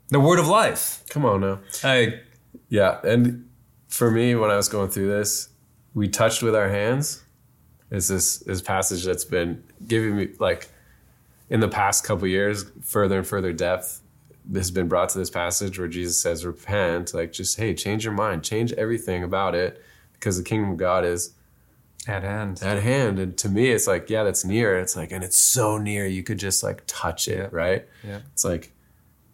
the 0.08 0.18
word 0.18 0.38
of 0.38 0.48
life. 0.48 1.04
come 1.10 1.26
on 1.26 1.42
now. 1.42 1.60
I 1.84 2.20
Yeah, 2.70 3.00
and 3.04 3.46
for 3.88 4.10
me, 4.10 4.34
when 4.34 4.50
I 4.50 4.56
was 4.56 4.70
going 4.70 4.88
through 4.88 5.08
this, 5.08 5.50
we 5.92 6.08
touched 6.08 6.42
with 6.42 6.56
our 6.56 6.70
hands. 6.70 7.22
Is 7.90 8.08
this 8.08 8.38
this 8.38 8.62
passage 8.62 9.04
that's 9.04 9.26
been 9.26 9.62
giving 9.86 10.16
me 10.16 10.28
like 10.38 10.70
in 11.50 11.60
the 11.60 11.68
past 11.68 12.02
couple 12.04 12.26
years, 12.26 12.64
further 12.82 13.18
and 13.18 13.26
further 13.26 13.52
depth 13.52 14.00
has 14.54 14.70
been 14.70 14.88
brought 14.88 15.08
to 15.10 15.18
this 15.18 15.30
passage 15.30 15.78
where 15.78 15.88
Jesus 15.88 16.20
says, 16.20 16.44
"Repent." 16.44 17.14
Like, 17.14 17.32
just 17.32 17.56
hey, 17.58 17.74
change 17.74 18.04
your 18.04 18.14
mind, 18.14 18.42
change 18.44 18.72
everything 18.74 19.22
about 19.22 19.54
it, 19.54 19.82
because 20.14 20.36
the 20.38 20.44
kingdom 20.44 20.72
of 20.72 20.76
God 20.76 21.04
is 21.04 21.34
at 22.08 22.22
hand. 22.22 22.60
at 22.62 22.82
hand. 22.82 23.18
And 23.18 23.36
to 23.38 23.48
me, 23.48 23.68
it's 23.70 23.86
like, 23.86 24.08
yeah, 24.08 24.22
that's 24.24 24.44
near. 24.44 24.78
It's 24.78 24.96
like, 24.96 25.12
and 25.12 25.22
it's 25.22 25.36
so 25.38 25.76
near, 25.76 26.06
you 26.06 26.22
could 26.22 26.38
just 26.38 26.62
like 26.62 26.82
touch 26.86 27.28
it, 27.28 27.38
Yeah. 27.38 27.48
right? 27.52 27.88
Yeah. 28.02 28.20
It's 28.32 28.44
like 28.44 28.72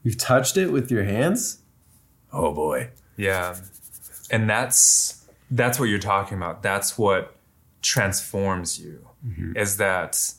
you've 0.03 0.19
touched 0.19 0.57
it 0.57 0.73
with 0.73 0.91
your 0.91 1.05
hands. 1.05 1.61
Oh 2.33 2.53
boy. 2.53 2.91
Yeah. 3.17 3.57
And 4.31 4.51
that's 4.51 5.27
that's 5.53 5.79
what 5.79 5.85
you're 5.85 6.01
talking 6.01 6.37
about. 6.37 6.63
That's 6.63 6.99
what 6.99 7.37
transforms 7.83 8.81
you. 8.81 9.07
Mm-hmm. 9.27 9.57
Is 9.57 9.77
that 9.77 10.33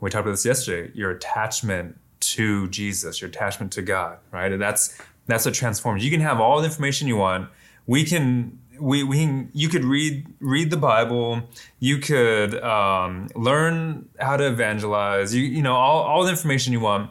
we 0.00 0.08
talked 0.08 0.22
about 0.22 0.30
this 0.32 0.44
yesterday, 0.46 0.92
your 0.94 1.10
attachment 1.10 1.98
to 2.22 2.68
Jesus, 2.68 3.20
your 3.20 3.28
attachment 3.28 3.72
to 3.72 3.82
God, 3.82 4.18
right? 4.30 4.50
And 4.50 4.60
that's 4.60 4.98
that's 5.26 5.44
what 5.44 5.54
transforms. 5.54 6.04
You 6.04 6.10
can 6.10 6.20
have 6.20 6.40
all 6.40 6.60
the 6.60 6.66
information 6.66 7.08
you 7.08 7.16
want. 7.16 7.48
We 7.86 8.04
can 8.04 8.58
we, 8.80 9.04
we 9.04 9.18
can, 9.18 9.50
you 9.52 9.68
could 9.68 9.84
read 9.84 10.26
read 10.40 10.70
the 10.70 10.76
Bible. 10.76 11.42
You 11.78 11.98
could 11.98 12.60
um, 12.62 13.28
learn 13.34 14.08
how 14.18 14.36
to 14.36 14.46
evangelize. 14.48 15.34
You 15.34 15.42
you 15.42 15.62
know 15.62 15.74
all, 15.74 16.02
all 16.02 16.24
the 16.24 16.30
information 16.30 16.72
you 16.72 16.80
want. 16.80 17.10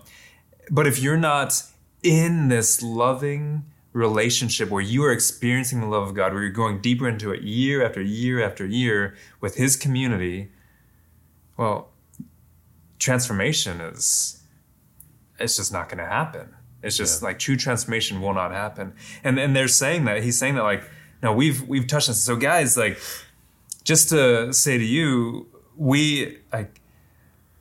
But 0.70 0.88
if 0.88 1.00
you're 1.00 1.18
not 1.18 1.64
in 2.04 2.50
this 2.50 2.82
loving 2.82 3.66
relationship 3.94 4.70
where 4.70 4.82
you 4.82 5.04
are 5.04 5.12
experiencing 5.12 5.82
the 5.82 5.88
love 5.88 6.08
of 6.08 6.14
God, 6.14 6.34
where 6.34 6.42
you're 6.42 6.52
going 6.52 6.82
deeper 6.82 7.08
into 7.08 7.32
it 7.32 7.42
year 7.42 7.86
after 7.86 8.02
year 8.02 8.44
after 8.44 8.66
year 8.66 9.16
with 9.40 9.56
His 9.56 9.76
community, 9.76 10.52
well, 11.58 11.90
transformation 13.00 13.82
is 13.82 14.41
it's 15.42 15.56
just 15.58 15.72
not 15.74 15.90
going 15.90 15.98
to 16.00 16.06
happen. 16.06 16.54
It's 16.84 16.98
just 16.98 17.22
like 17.22 17.38
true 17.40 17.58
transformation 17.58 18.22
will 18.22 18.34
not 18.34 18.52
happen. 18.52 18.94
And 19.24 19.40
and 19.40 19.56
they're 19.56 19.68
saying 19.68 20.06
that 20.06 20.24
he's 20.24 20.38
saying 20.40 20.56
that 20.56 20.64
like 20.64 20.84
no, 21.24 21.32
we've 21.34 21.62
we've 21.68 21.86
touched 21.88 22.08
this. 22.08 22.24
So 22.24 22.36
guys, 22.36 22.76
like 22.78 23.00
just 23.84 24.10
to 24.10 24.52
say 24.54 24.78
to 24.78 24.84
you, 24.84 25.48
we 25.78 26.40
like 26.52 26.82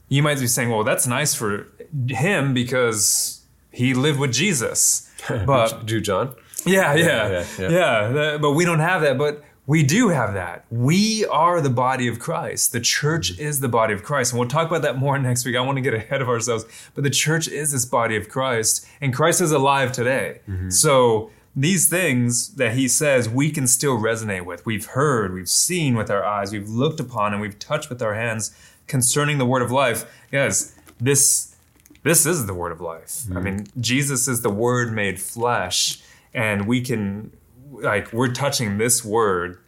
you 0.08 0.22
might 0.22 0.40
be 0.40 0.46
saying, 0.46 0.70
well, 0.70 0.84
that's 0.84 1.06
nice 1.06 1.34
for 1.34 1.68
him 2.08 2.54
because 2.54 3.42
he 3.70 3.94
lived 3.94 4.18
with 4.18 4.32
Jesus. 4.32 5.06
But 5.46 5.84
do 5.87 6.00
John. 6.00 6.34
yeah, 6.64 6.94
yeah, 6.94 7.04
yeah. 7.04 7.44
yeah, 7.58 7.68
yeah. 7.70 8.08
that- 8.08 8.40
but 8.40 8.52
we 8.52 8.64
don't 8.64 8.80
have 8.80 9.02
that. 9.02 9.18
But 9.18 9.44
we 9.70 9.84
do 9.84 10.08
have 10.08 10.34
that. 10.34 10.64
We 10.68 11.24
are 11.26 11.60
the 11.60 11.70
body 11.70 12.08
of 12.08 12.18
Christ. 12.18 12.72
The 12.72 12.80
church 12.80 13.32
mm-hmm. 13.32 13.42
is 13.42 13.60
the 13.60 13.68
body 13.68 13.94
of 13.94 14.02
Christ. 14.02 14.32
And 14.32 14.40
we'll 14.40 14.48
talk 14.48 14.66
about 14.66 14.82
that 14.82 14.98
more 14.98 15.16
next 15.28 15.46
week. 15.46 15.54
I 15.54 15.60
want 15.60 15.76
to 15.76 15.80
get 15.80 15.94
ahead 15.94 16.20
of 16.20 16.28
ourselves. 16.28 16.64
But 16.96 17.04
the 17.04 17.10
church 17.10 17.46
is 17.46 17.70
this 17.70 17.84
body 17.84 18.16
of 18.16 18.28
Christ, 18.28 18.84
and 19.00 19.14
Christ 19.14 19.40
is 19.40 19.52
alive 19.52 19.92
today. 19.92 20.40
Mm-hmm. 20.48 20.70
So 20.70 21.30
these 21.54 21.88
things 21.88 22.56
that 22.56 22.72
he 22.72 22.88
says 22.88 23.28
we 23.28 23.52
can 23.52 23.68
still 23.68 23.96
resonate 23.96 24.44
with. 24.44 24.66
We've 24.66 24.86
heard, 24.86 25.32
we've 25.32 25.48
seen 25.48 25.94
with 25.94 26.10
our 26.10 26.24
eyes, 26.24 26.50
we've 26.50 26.68
looked 26.68 26.98
upon, 26.98 27.32
and 27.32 27.40
we've 27.40 27.58
touched 27.60 27.90
with 27.90 28.02
our 28.02 28.14
hands 28.14 28.52
concerning 28.88 29.38
the 29.38 29.46
word 29.46 29.62
of 29.62 29.70
life. 29.70 30.04
Guys, 30.32 30.74
this 30.98 31.54
this 32.02 32.26
is 32.26 32.46
the 32.46 32.54
word 32.54 32.72
of 32.72 32.80
life. 32.80 33.02
I 33.30 33.34
mm-hmm. 33.34 33.44
mean, 33.44 33.66
Jesus 33.78 34.26
is 34.26 34.42
the 34.42 34.50
word 34.50 34.92
made 34.92 35.20
flesh, 35.20 36.02
and 36.34 36.66
we 36.66 36.80
can 36.80 37.30
like 37.70 38.12
we're 38.12 38.32
touching 38.32 38.78
this 38.78 39.04
word 39.04 39.58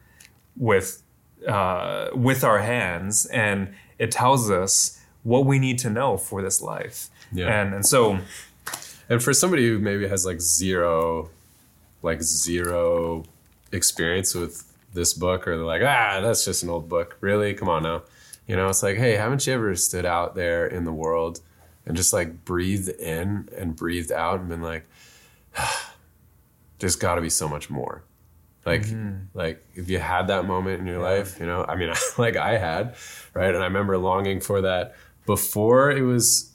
with 0.57 1.03
uh, 1.47 2.09
with 2.15 2.45
our 2.45 2.61
hands, 2.61 3.27
and 3.27 3.75
it 3.99 4.11
tells 4.11 4.51
us 4.51 5.01
what 5.23 5.47
we 5.47 5.59
need 5.59 5.79
to 5.79 5.91
know 5.91 6.17
for 6.17 6.43
this 6.43 6.61
life. 6.61 7.09
Yeah. 7.33 7.63
And 7.63 7.75
and 7.75 7.87
so 7.87 8.19
And 9.09 9.23
for 9.23 9.35
somebody 9.35 9.69
who 9.69 9.79
maybe 9.79 10.09
has 10.09 10.25
like 10.25 10.41
zero, 10.41 11.29
like 12.03 12.23
zero 12.23 13.25
experience 13.71 14.35
with 14.35 14.73
this 14.95 15.13
book, 15.13 15.47
or 15.47 15.57
they're 15.57 15.67
like, 15.67 15.83
ah, 15.83 16.21
that's 16.23 16.45
just 16.45 16.63
an 16.63 16.71
old 16.71 16.89
book. 16.89 17.19
Really? 17.21 17.53
Come 17.53 17.69
on 17.69 17.83
now. 17.83 18.05
You 18.47 18.57
know, 18.57 18.69
it's 18.69 18.83
like, 18.83 18.97
hey, 18.97 19.17
haven't 19.17 19.47
you 19.47 19.53
ever 19.53 19.75
stood 19.77 20.07
out 20.07 20.35
there 20.35 20.67
in 20.67 20.85
the 20.85 20.93
world 20.93 21.41
and 21.85 21.95
just 21.95 22.13
like 22.13 22.45
breathed 22.45 22.89
in 22.89 23.49
and 23.57 23.77
breathed 23.77 24.13
out 24.13 24.41
and 24.41 24.49
been 24.49 24.63
like, 24.63 24.85
there's 26.83 26.97
got 26.97 27.15
to 27.15 27.23
be 27.23 27.31
so 27.31 27.49
much 27.49 27.71
more. 27.71 28.05
Like, 28.67 28.83
mm-hmm. 28.83 29.25
like 29.35 29.65
if 29.75 29.89
you 29.89 29.99
had 29.99 30.27
that 30.27 30.45
moment 30.45 30.81
in 30.81 30.87
your 30.87 31.01
life, 31.01 31.41
you 31.41 31.47
know, 31.47 31.65
I 31.67 31.77
mean, 31.77 31.93
like 32.19 32.37
I 32.37 32.59
had, 32.59 32.95
right? 33.35 33.55
And 33.55 33.63
I 33.63 33.67
remember 33.67 33.97
longing 33.97 34.41
for 34.41 34.61
that 34.61 34.95
before 35.27 35.91
it 35.91 36.03
was 36.03 36.53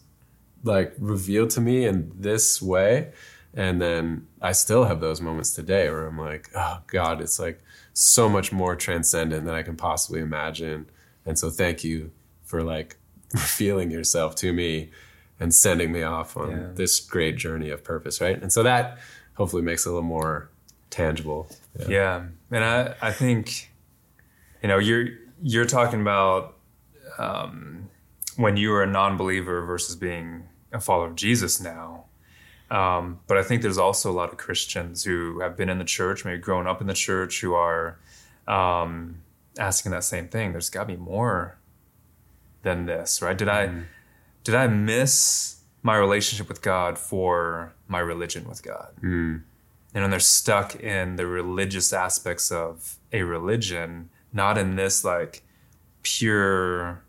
like 0.64 0.94
revealed 1.00 1.50
to 1.52 1.62
me 1.62 1.86
in 1.86 2.12
this 2.16 2.62
way 2.62 3.12
and 3.54 3.82
then 3.82 4.28
i 4.42 4.52
still 4.52 4.86
have 4.86 5.00
those 5.00 5.22
moments 5.22 5.52
today 5.52 5.90
where 5.90 6.06
i'm 6.08 6.18
like 6.18 6.50
oh 6.56 6.80
god 6.88 7.22
it's 7.22 7.40
like 7.40 7.62
so 7.94 8.28
much 8.28 8.52
more 8.52 8.76
transcendent 8.76 9.46
than 9.46 9.54
i 9.54 9.64
can 9.64 9.76
possibly 9.76 10.20
imagine 10.20 10.86
and 11.26 11.38
so 11.40 11.50
thank 11.50 11.84
you 11.84 12.12
for 12.44 12.64
like 12.64 12.98
revealing 13.34 13.92
yourself 13.92 14.36
to 14.36 14.52
me 14.52 14.90
and 15.40 15.54
sending 15.54 15.92
me 15.92 16.02
off 16.02 16.36
on 16.36 16.52
Yeah. 16.52 16.68
this 16.74 17.00
great 17.00 17.38
journey 17.38 17.70
of 17.70 17.84
purpose 17.84 18.20
right 18.20 18.42
and 18.42 18.52
so 18.52 18.64
that 18.64 18.98
hopefully 19.38 19.62
makes 19.62 19.86
it 19.86 19.89
a 19.89 19.91
little 19.91 20.03
more 20.03 20.50
tangible 20.89 21.48
yeah, 21.79 21.86
Yeah, 21.88 22.24
and 22.51 22.63
I 22.63 22.96
I 23.01 23.12
think 23.12 23.72
you 24.62 24.67
know 24.67 24.79
you're 24.79 25.08
you're 25.41 25.65
talking 25.65 26.01
about 26.01 26.56
um, 27.17 27.89
when 28.36 28.58
you 28.58 28.72
were 28.72 28.84
a 28.84 28.88
non-believer 28.88 29.65
versus 29.65 29.96
being 29.96 30.44
a 30.72 30.79
follower 30.79 31.08
of 31.08 31.15
Jesus 31.15 31.62
now. 31.62 32.06
Um, 32.70 33.22
but 33.27 33.38
I 33.38 33.44
think 33.44 33.62
there's 33.62 33.77
also 33.77 34.12
a 34.12 34.13
lot 34.13 34.29
of 34.32 34.38
Christians 34.38 35.03
who 35.06 35.39
have 35.39 35.56
been 35.56 35.70
in 35.70 35.77
the 35.77 35.86
church, 35.86 36.25
maybe 36.25 36.39
grown 36.39 36.67
up 36.67 36.82
in 36.82 36.88
the 36.88 36.94
church, 36.94 37.39
who 37.39 37.53
are 37.53 37.98
um, 38.46 39.22
asking 39.58 39.94
that 39.94 40.03
same 40.03 40.27
thing. 40.27 40.51
There's 40.51 40.70
got 40.70 40.82
to 40.82 40.86
be 40.88 40.98
more 40.98 41.58
than 42.63 42.86
this, 42.86 43.22
right? 43.22 43.38
Did 43.38 43.48
I 43.48 43.84
did 44.44 44.56
I 44.56 44.67
miss 44.67 45.57
my 45.88 45.98
relationship 45.98 46.48
with 46.48 46.62
God 46.62 46.98
for 46.98 47.74
my 47.88 48.00
religion 48.00 48.48
with 48.48 48.62
God? 48.63 48.91
Mm. 49.01 49.44
and 49.94 50.13
they're 50.13 50.20
stuck 50.20 50.75
in 50.75 51.15
the 51.15 51.25
religious 51.25 51.91
aspects 51.91 52.51
of 52.51 52.98
a 53.12 53.24
religion, 53.24 54.10
not 54.32 54.58
in 54.58 54.75
this 54.75 55.03
like 55.03 55.44
pure 56.03 57.01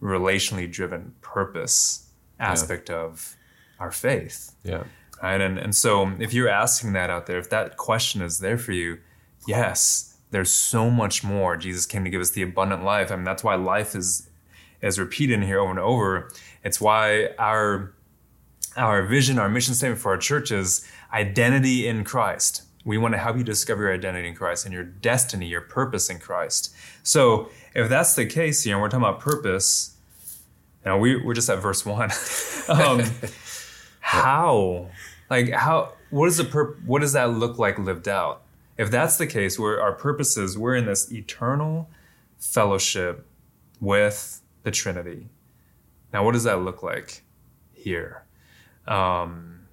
relationally 0.00 0.70
driven 0.70 1.14
purpose 1.20 2.08
aspect 2.40 2.88
of 2.88 3.36
our 3.78 3.90
faith. 3.90 4.54
yeah 4.62 4.84
Right. 5.24 5.40
And 5.40 5.58
and 5.58 5.74
so 5.74 6.12
if 6.18 6.34
you're 6.34 6.50
asking 6.50 6.92
that 6.94 7.08
out 7.08 7.24
there, 7.26 7.38
if 7.38 7.48
that 7.48 7.78
question 7.78 8.20
is 8.20 8.40
there 8.40 8.58
for 8.58 8.72
you, 8.72 8.98
yes, 9.46 10.18
there's 10.32 10.50
so 10.50 10.90
much 10.90 11.24
more. 11.24 11.56
Jesus 11.56 11.86
came 11.86 12.04
to 12.04 12.10
give 12.10 12.20
us 12.20 12.30
the 12.30 12.42
abundant 12.42 12.84
life. 12.84 13.10
I 13.10 13.16
mean, 13.16 13.24
that's 13.24 13.42
why 13.42 13.54
life 13.54 13.94
is 13.94 14.28
is 14.82 14.98
repeated 14.98 15.34
in 15.34 15.42
here 15.42 15.60
over 15.60 15.70
and 15.70 15.78
over. 15.78 16.30
It's 16.62 16.78
why 16.78 17.30
our 17.38 17.93
our 18.76 19.02
vision, 19.02 19.38
our 19.38 19.48
mission 19.48 19.74
statement 19.74 20.00
for 20.00 20.12
our 20.12 20.18
church 20.18 20.50
is 20.50 20.88
identity 21.12 21.86
in 21.86 22.04
Christ. 22.04 22.62
We 22.84 22.98
want 22.98 23.14
to 23.14 23.18
help 23.18 23.36
you 23.36 23.44
discover 23.44 23.84
your 23.84 23.94
identity 23.94 24.28
in 24.28 24.34
Christ 24.34 24.66
and 24.66 24.74
your 24.74 24.84
destiny, 24.84 25.46
your 25.46 25.62
purpose 25.62 26.10
in 26.10 26.18
Christ. 26.18 26.74
So 27.02 27.50
if 27.74 27.88
that's 27.88 28.14
the 28.14 28.26
case 28.26 28.62
here, 28.62 28.74
and 28.74 28.82
we're 28.82 28.88
talking 28.88 29.04
about 29.04 29.20
purpose, 29.20 29.96
you 30.84 30.90
know, 30.90 30.98
we, 30.98 31.16
we're 31.16 31.34
just 31.34 31.48
at 31.48 31.60
verse 31.60 31.86
one. 31.86 32.10
um, 32.68 33.02
how, 34.00 34.90
like, 35.30 35.50
how, 35.50 35.92
what 36.10 36.26
is 36.26 36.36
the 36.36 36.44
pur- 36.44 36.76
what 36.84 37.00
does 37.00 37.14
that 37.14 37.30
look 37.30 37.58
like 37.58 37.78
lived 37.78 38.08
out? 38.08 38.42
If 38.76 38.90
that's 38.90 39.16
the 39.16 39.26
case, 39.26 39.58
where 39.58 39.80
our 39.80 39.92
purpose 39.92 40.36
is, 40.36 40.58
we're 40.58 40.74
in 40.74 40.84
this 40.84 41.10
eternal 41.12 41.88
fellowship 42.38 43.26
with 43.80 44.42
the 44.62 44.70
Trinity. 44.70 45.28
Now, 46.12 46.24
what 46.24 46.32
does 46.32 46.44
that 46.44 46.60
look 46.60 46.82
like 46.82 47.22
here? 47.72 48.23
Um, 48.86 49.66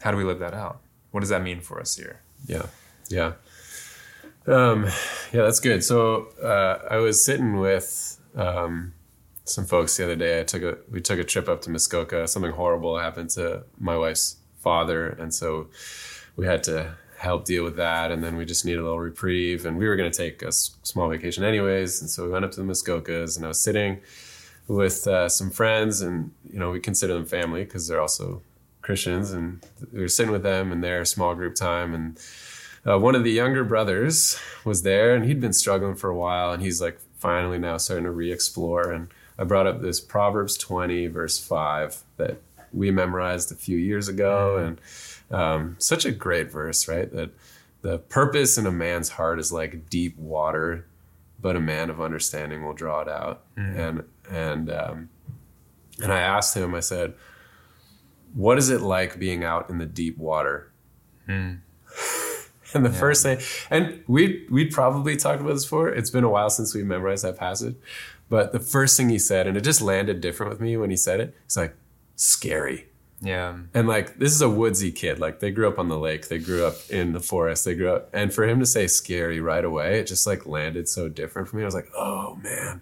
how 0.00 0.10
do 0.10 0.16
we 0.16 0.24
live 0.24 0.38
that 0.40 0.54
out? 0.54 0.80
What 1.10 1.20
does 1.20 1.30
that 1.30 1.42
mean 1.42 1.60
for 1.60 1.80
us 1.80 1.96
here? 1.96 2.20
Yeah, 2.46 2.66
yeah. 3.08 3.32
Um, 4.46 4.84
yeah, 5.32 5.42
that's 5.42 5.60
good. 5.60 5.84
So 5.84 6.28
uh, 6.42 6.86
I 6.90 6.96
was 6.96 7.24
sitting 7.24 7.56
with 7.56 8.18
um, 8.34 8.94
some 9.44 9.66
folks 9.66 9.96
the 9.96 10.04
other 10.04 10.16
day. 10.16 10.40
I 10.40 10.44
took 10.44 10.62
a 10.62 10.78
we 10.90 11.00
took 11.00 11.18
a 11.18 11.24
trip 11.24 11.48
up 11.48 11.62
to 11.62 11.70
Muskoka. 11.70 12.26
Something 12.28 12.52
horrible 12.52 12.98
happened 12.98 13.30
to 13.30 13.64
my 13.78 13.96
wife's 13.96 14.36
father, 14.58 15.08
and 15.08 15.34
so 15.34 15.68
we 16.36 16.46
had 16.46 16.62
to 16.64 16.94
help 17.20 17.44
deal 17.44 17.64
with 17.64 17.76
that. 17.76 18.10
And 18.10 18.24
then 18.24 18.36
we 18.36 18.46
just 18.46 18.64
needed 18.64 18.80
a 18.80 18.82
little 18.82 18.98
reprieve. 18.98 19.66
And 19.66 19.76
we 19.76 19.86
were 19.86 19.94
going 19.96 20.10
to 20.10 20.16
take 20.16 20.42
a 20.42 20.46
s- 20.48 20.76
small 20.82 21.06
vacation 21.10 21.44
anyways. 21.44 22.00
And 22.00 22.08
so 22.08 22.24
we 22.24 22.30
went 22.30 22.46
up 22.46 22.50
to 22.52 22.62
the 22.62 22.66
Muskokas, 22.66 23.36
and 23.36 23.44
I 23.44 23.48
was 23.48 23.62
sitting 23.62 24.00
with 24.66 25.06
uh, 25.06 25.28
some 25.28 25.50
friends, 25.50 26.00
and 26.00 26.30
you 26.50 26.58
know 26.58 26.70
we 26.70 26.80
consider 26.80 27.14
them 27.14 27.26
family 27.26 27.64
because 27.64 27.88
they're 27.88 28.00
also 28.00 28.42
Christians, 28.90 29.30
and 29.30 29.64
we 29.92 30.00
were 30.00 30.08
sitting 30.08 30.32
with 30.32 30.42
them 30.42 30.72
in 30.72 30.80
their 30.80 31.04
small 31.04 31.36
group 31.36 31.54
time, 31.54 31.94
and 31.94 32.18
uh, 32.84 32.98
one 32.98 33.14
of 33.14 33.22
the 33.22 33.30
younger 33.30 33.62
brothers 33.62 34.36
was 34.64 34.82
there, 34.82 35.14
and 35.14 35.24
he'd 35.24 35.40
been 35.40 35.52
struggling 35.52 35.94
for 35.94 36.10
a 36.10 36.16
while, 36.16 36.52
and 36.52 36.60
he's 36.60 36.80
like 36.82 36.98
finally 37.18 37.58
now 37.58 37.76
starting 37.76 38.04
to 38.04 38.10
re-explore. 38.10 38.90
And 38.90 39.08
I 39.38 39.44
brought 39.44 39.68
up 39.68 39.80
this 39.80 40.00
Proverbs 40.00 40.58
twenty 40.58 41.06
verse 41.06 41.38
five 41.38 42.02
that 42.16 42.38
we 42.72 42.90
memorized 42.90 43.52
a 43.52 43.54
few 43.54 43.78
years 43.78 44.08
ago, 44.08 44.56
and 44.56 44.80
um, 45.30 45.76
such 45.78 46.04
a 46.04 46.10
great 46.10 46.50
verse, 46.50 46.88
right? 46.88 47.12
That 47.12 47.30
the 47.82 47.98
purpose 47.98 48.58
in 48.58 48.66
a 48.66 48.72
man's 48.72 49.10
heart 49.10 49.38
is 49.38 49.52
like 49.52 49.88
deep 49.88 50.18
water, 50.18 50.84
but 51.40 51.54
a 51.54 51.60
man 51.60 51.90
of 51.90 52.00
understanding 52.00 52.66
will 52.66 52.74
draw 52.74 53.02
it 53.02 53.08
out. 53.08 53.44
And 53.56 54.02
and 54.28 54.70
um, 54.70 55.08
and 56.02 56.12
I 56.12 56.20
asked 56.20 56.56
him, 56.56 56.74
I 56.74 56.80
said, 56.80 57.14
"What 58.34 58.58
is 58.58 58.70
it 58.70 58.80
like 58.80 59.18
being 59.18 59.44
out 59.44 59.70
in 59.70 59.78
the 59.78 59.86
deep 59.86 60.18
water?" 60.18 60.72
Hmm. 61.26 61.54
And 62.72 62.84
the 62.84 62.90
first 62.90 63.24
thing, 63.24 63.40
and 63.68 64.04
we 64.06 64.46
we'd 64.48 64.70
probably 64.70 65.16
talked 65.16 65.40
about 65.40 65.54
this 65.54 65.64
before. 65.64 65.88
It's 65.88 66.10
been 66.10 66.22
a 66.22 66.28
while 66.28 66.50
since 66.50 66.72
we 66.72 66.84
memorized 66.84 67.24
that 67.24 67.36
passage, 67.36 67.74
but 68.28 68.52
the 68.52 68.60
first 68.60 68.96
thing 68.96 69.08
he 69.08 69.18
said, 69.18 69.48
and 69.48 69.56
it 69.56 69.62
just 69.62 69.80
landed 69.80 70.20
different 70.20 70.50
with 70.50 70.60
me 70.60 70.76
when 70.76 70.90
he 70.90 70.96
said 70.96 71.18
it. 71.18 71.34
It's 71.46 71.56
like 71.56 71.74
scary. 72.14 72.86
Yeah. 73.20 73.58
And 73.74 73.86
like 73.86 74.18
this 74.18 74.32
is 74.32 74.40
a 74.40 74.48
woodsy 74.48 74.92
kid. 74.92 75.18
Like 75.18 75.40
they 75.40 75.50
grew 75.50 75.68
up 75.68 75.78
on 75.78 75.88
the 75.88 75.98
lake, 75.98 76.28
they 76.28 76.38
grew 76.38 76.64
up 76.64 76.76
in 76.88 77.12
the 77.12 77.20
forest, 77.20 77.64
they 77.64 77.74
grew 77.74 77.92
up 77.92 78.08
and 78.12 78.32
for 78.32 78.46
him 78.46 78.60
to 78.60 78.66
say 78.66 78.86
scary 78.86 79.40
right 79.40 79.64
away, 79.64 79.98
it 79.98 80.06
just 80.06 80.26
like 80.26 80.46
landed 80.46 80.88
so 80.88 81.08
different 81.08 81.48
for 81.48 81.56
me. 81.56 81.62
I 81.62 81.66
was 81.66 81.74
like, 81.74 81.90
"Oh 81.94 82.38
man. 82.42 82.80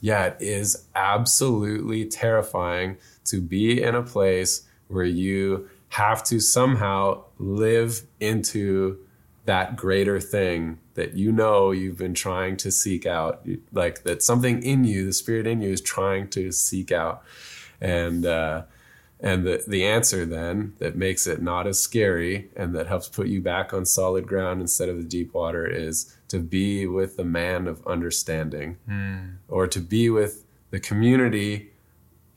Yeah, 0.00 0.26
it 0.26 0.36
is 0.40 0.86
absolutely 0.94 2.04
terrifying 2.06 2.98
to 3.26 3.40
be 3.40 3.82
in 3.82 3.94
a 3.94 4.02
place 4.02 4.66
where 4.88 5.04
you 5.04 5.68
have 5.90 6.22
to 6.24 6.40
somehow 6.40 7.24
live 7.38 8.02
into 8.20 8.98
that 9.44 9.76
greater 9.76 10.20
thing 10.20 10.78
that 10.94 11.14
you 11.14 11.30
know 11.30 11.70
you've 11.70 11.96
been 11.96 12.14
trying 12.14 12.56
to 12.56 12.70
seek 12.70 13.06
out 13.06 13.46
like 13.72 14.02
that 14.02 14.22
something 14.22 14.62
in 14.62 14.84
you 14.84 15.06
the 15.06 15.12
spirit 15.12 15.46
in 15.46 15.62
you 15.62 15.70
is 15.70 15.80
trying 15.80 16.28
to 16.28 16.50
seek 16.52 16.90
out. 16.90 17.22
And 17.80 18.26
uh 18.26 18.62
and 19.18 19.46
the, 19.46 19.64
the 19.66 19.86
answer 19.86 20.26
then 20.26 20.74
that 20.78 20.94
makes 20.96 21.26
it 21.26 21.40
not 21.40 21.66
as 21.66 21.80
scary 21.80 22.50
and 22.54 22.74
that 22.74 22.86
helps 22.86 23.08
put 23.08 23.28
you 23.28 23.40
back 23.40 23.72
on 23.72 23.86
solid 23.86 24.26
ground 24.26 24.60
instead 24.60 24.90
of 24.90 24.98
the 24.98 25.04
deep 25.04 25.32
water 25.32 25.66
is 25.66 26.14
to 26.28 26.38
be 26.38 26.86
with 26.86 27.16
the 27.16 27.24
man 27.24 27.66
of 27.66 27.86
understanding 27.86 28.76
or 29.48 29.66
to 29.66 29.80
be 29.80 30.10
with 30.10 30.44
the 30.70 30.80
community 30.80 31.70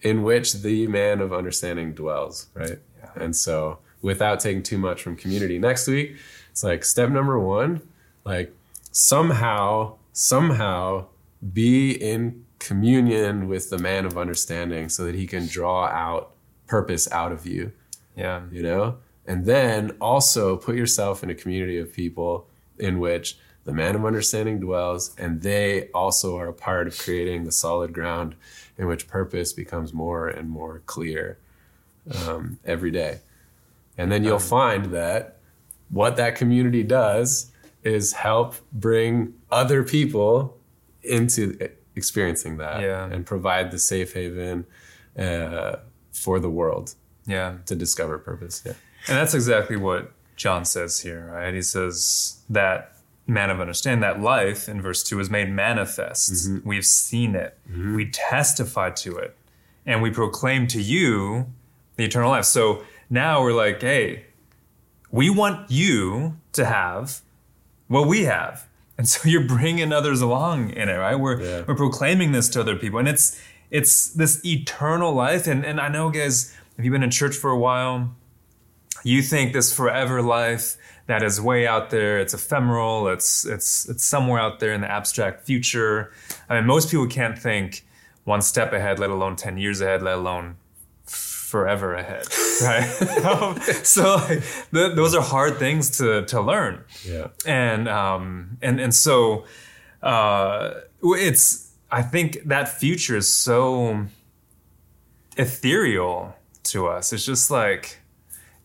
in 0.02 0.24
which 0.24 0.54
the 0.54 0.88
man 0.88 1.22
of 1.22 1.34
understanding 1.34 1.94
dwells, 1.94 2.48
right? 2.54 2.80
And 3.16 3.36
so 3.36 3.80
without 4.02 4.40
taking 4.40 4.64
too 4.64 4.78
much 4.78 5.02
from 5.02 5.16
community 5.16 5.60
next 5.60 5.88
week, 5.88 6.16
it's 6.52 6.64
like 6.64 6.86
step 6.86 7.10
number 7.10 7.40
one, 7.40 7.82
like 8.24 8.54
somehow, 8.92 9.96
somehow 10.14 11.06
be 11.54 11.92
in 11.92 12.46
communion 12.60 13.48
with 13.48 13.70
the 13.70 13.78
man 13.78 14.06
of 14.06 14.18
understanding 14.18 14.90
so 14.90 15.06
that 15.06 15.16
he 15.16 15.26
can 15.26 15.48
draw 15.48 15.86
out 15.88 16.32
purpose 16.68 17.10
out 17.12 17.32
of 17.32 17.46
you 17.48 17.72
Yeah. 18.16 18.42
you 18.52 18.62
know 18.62 18.98
and 19.26 19.46
then 19.46 19.92
also 20.02 20.58
put 20.58 20.76
yourself 20.76 21.24
in 21.24 21.30
a 21.30 21.36
community 21.36 21.78
of 21.78 21.94
people 21.94 22.48
in 22.78 23.00
which 23.00 23.38
the 23.64 23.72
man 23.72 23.96
of 23.96 24.04
understanding 24.06 24.60
dwells 24.60 25.16
and 25.18 25.42
they 25.42 25.88
also 25.94 26.38
are 26.38 26.50
a 26.50 26.54
part 26.54 26.88
of 26.88 26.98
creating 26.98 27.46
the 27.46 27.52
solid 27.52 27.94
ground 27.94 28.36
in 28.80 28.88
which 28.88 29.08
purpose 29.08 29.54
becomes 29.54 29.94
more 29.94 30.28
and 30.28 30.50
more 30.50 30.82
clear 30.88 31.38
um, 32.28 32.58
every 32.66 32.90
day 32.90 33.20
and 33.98 34.12
then 34.12 34.24
you'll 34.24 34.40
find 34.40 34.86
that 34.94 35.38
what 35.92 36.16
that 36.16 36.36
community 36.36 36.82
does 36.84 37.52
is 37.84 38.14
help 38.14 38.56
bring 38.72 39.34
other 39.52 39.84
people 39.84 40.58
into 41.04 41.58
experiencing 41.96 42.58
that 42.58 42.82
Yeah. 42.82 43.06
and 43.12 43.26
provide 43.26 43.72
the 43.72 43.80
safe 43.80 44.14
haven 44.14 44.66
uh, 45.18 45.78
for 46.12 46.40
the 46.40 46.50
world 46.50 46.96
Yeah. 47.26 47.58
to 47.66 47.76
discover 47.76 48.18
purpose. 48.18 48.64
Yeah. 48.66 48.74
And 49.08 49.18
that's 49.18 49.34
exactly 49.34 49.76
what 49.78 50.12
John 50.38 50.64
says 50.66 51.00
here, 51.00 51.32
right? 51.34 51.54
He 51.54 51.62
says 51.62 52.40
that 52.50 52.96
man 53.30 53.50
of 53.50 53.62
understanding, 53.62 54.02
that 54.02 54.22
life 54.22 54.68
in 54.68 54.82
verse 54.82 55.04
2 55.04 55.20
is 55.20 55.30
made 55.30 55.50
manifest. 55.50 56.32
Mm-hmm. 56.32 56.68
We've 56.68 56.86
seen 56.86 57.36
it, 57.36 57.58
mm-hmm. 57.70 57.96
we 57.96 58.10
testify 58.10 58.92
to 58.92 59.18
it, 59.18 59.36
and 59.86 60.02
we 60.02 60.10
proclaim 60.12 60.68
to 60.68 60.82
you 60.82 61.48
the 61.96 62.06
eternal 62.06 62.30
life. 62.30 62.46
So 62.46 62.84
now 63.10 63.42
we're 63.42 63.54
like, 63.54 63.82
hey, 63.82 64.26
we 65.12 65.30
want 65.30 65.70
you 65.72 66.38
to 66.54 66.66
have 66.66 67.22
what 67.88 68.08
we 68.08 68.24
have. 68.24 68.68
And 68.98 69.08
so 69.08 69.28
you're 69.30 69.48
bringing 69.48 69.92
others 69.92 70.22
along 70.22 70.72
in 70.72 70.90
it, 70.90 70.98
right? 70.98 71.16
We're, 71.16 71.42
Yeah. 71.42 71.64
we're 71.68 71.76
proclaiming 71.76 72.32
this 72.32 72.50
to 72.50 72.62
other 72.62 72.76
people. 72.76 73.00
And 73.00 73.08
it's, 73.08 73.40
it's 73.72 74.10
this 74.10 74.44
eternal 74.46 75.14
life. 75.14 75.48
And, 75.48 75.66
and 75.66 75.80
I 75.80 75.90
know, 75.90 76.10
guys, 76.10 76.56
if 76.78 76.86
you've 76.86 76.92
been 76.92 77.04
in 77.04 77.12
church 77.12 77.36
for 77.36 77.52
a 77.52 77.58
while, 77.58 78.16
you 79.04 79.22
think 79.22 79.54
this 79.54 79.74
forever 79.74 80.22
life 80.22 80.78
that 81.10 81.24
is 81.24 81.42
way 81.42 81.66
out 81.66 81.90
there. 81.90 82.20
It's 82.20 82.36
ephemeral. 82.36 83.08
It's 83.08 83.44
it's 83.44 83.90
it's 83.90 84.06
somewhere 84.06 84.40
out 84.40 84.60
there 84.60 84.74
in 84.74 84.82
the 84.82 84.92
abstract 84.92 85.44
future. 85.44 86.12
I 86.48 86.56
mean 86.56 86.68
most 86.68 86.92
people 86.92 87.08
can't 87.08 87.38
think 87.38 87.84
one 88.26 88.42
step 88.44 88.74
ahead 88.74 89.00
let 89.00 89.10
alone 89.10 89.36
10 89.36 89.58
years 89.58 89.82
ahead 89.82 90.04
let 90.04 90.20
alone 90.20 90.58
forever 91.06 91.96
ahead 91.96 92.26
right? 92.62 92.88
Um, 93.26 93.60
so 93.84 94.18
like, 94.18 94.44
th- 94.72 94.96
those 94.96 95.16
are 95.16 95.24
hard 95.24 95.58
things 95.58 95.98
to 95.98 96.26
to 96.26 96.40
learn. 96.42 96.84
Yeah. 97.04 97.28
and 97.44 97.90
um 97.90 98.58
and 98.62 98.80
and 98.80 98.94
so 98.94 99.46
uh 100.04 100.74
it's 101.02 101.72
i 101.92 102.04
think 102.04 102.38
that 102.46 102.70
future 102.70 103.18
is 103.18 103.28
so 103.28 104.06
ethereal 105.38 106.36
to 106.64 106.88
us. 106.88 107.12
It's 107.14 107.26
just 107.26 107.50
like 107.50 107.98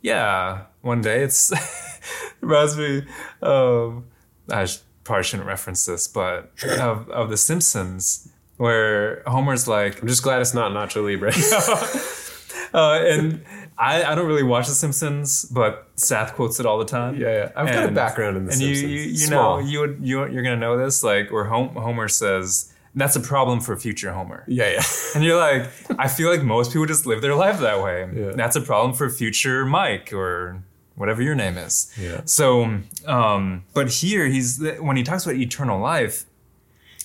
yeah 0.02 0.64
one 0.83 1.00
day 1.00 1.22
it's 1.22 1.50
reminds 2.40 2.76
me 2.76 3.02
of 3.42 4.02
i 4.50 4.64
sh- 4.64 4.78
probably 5.04 5.24
shouldn't 5.24 5.46
reference 5.48 5.84
this 5.86 6.08
but 6.08 6.50
of, 6.78 7.08
of 7.10 7.30
the 7.30 7.36
simpsons 7.36 8.28
where 8.56 9.22
homer's 9.26 9.66
like 9.68 10.00
I'm 10.00 10.08
just 10.08 10.22
glad 10.22 10.40
it's 10.40 10.54
not 10.54 10.72
Nacho 10.72 11.02
Libre. 11.04 11.32
uh, 12.74 13.04
and 13.04 13.44
I, 13.76 14.04
I 14.04 14.14
don't 14.14 14.26
really 14.26 14.42
watch 14.42 14.68
The 14.68 14.74
Simpsons, 14.74 15.44
but 15.46 15.88
Seth 15.96 16.34
quotes 16.34 16.60
it 16.60 16.66
all 16.66 16.78
the 16.78 16.84
time. 16.84 17.16
Yeah, 17.16 17.32
yeah. 17.32 17.52
I've 17.56 17.66
got 17.66 17.88
a 17.88 17.92
background 17.92 18.36
in 18.36 18.44
The 18.46 18.52
and 18.52 18.60
Simpsons. 18.60 18.82
you, 18.82 18.98
you, 18.98 19.02
you 19.10 19.30
know, 19.30 19.58
you 19.58 19.80
would, 19.80 19.98
you, 20.00 20.26
you're 20.30 20.42
gonna 20.42 20.56
know 20.56 20.76
this, 20.76 21.02
like 21.02 21.32
where 21.32 21.44
Hom- 21.44 21.74
Homer 21.74 22.08
says 22.08 22.72
that's 22.94 23.16
a 23.16 23.20
problem 23.20 23.60
for 23.60 23.76
future 23.76 24.12
Homer, 24.12 24.44
yeah, 24.46 24.70
yeah. 24.70 24.82
and 25.16 25.24
you're 25.24 25.36
like, 25.36 25.68
I 25.98 26.06
feel 26.06 26.30
like 26.30 26.42
most 26.42 26.70
people 26.72 26.86
just 26.86 27.06
live 27.06 27.22
their 27.22 27.34
life 27.34 27.58
that 27.58 27.82
way. 27.82 28.08
Yeah. 28.14 28.32
That's 28.36 28.54
a 28.54 28.60
problem 28.60 28.94
for 28.94 29.10
future 29.10 29.66
Mike 29.66 30.12
or 30.12 30.62
whatever 30.96 31.22
your 31.22 31.35
name 31.35 31.57
is. 31.59 31.92
Yeah. 32.00 32.22
So, 32.24 32.80
um, 33.07 33.64
but 33.74 33.90
here 33.90 34.26
he's 34.26 34.62
when 34.80 34.96
he 34.96 35.02
talks 35.02 35.24
about 35.24 35.37
eternal 35.37 35.80
life, 35.80 36.24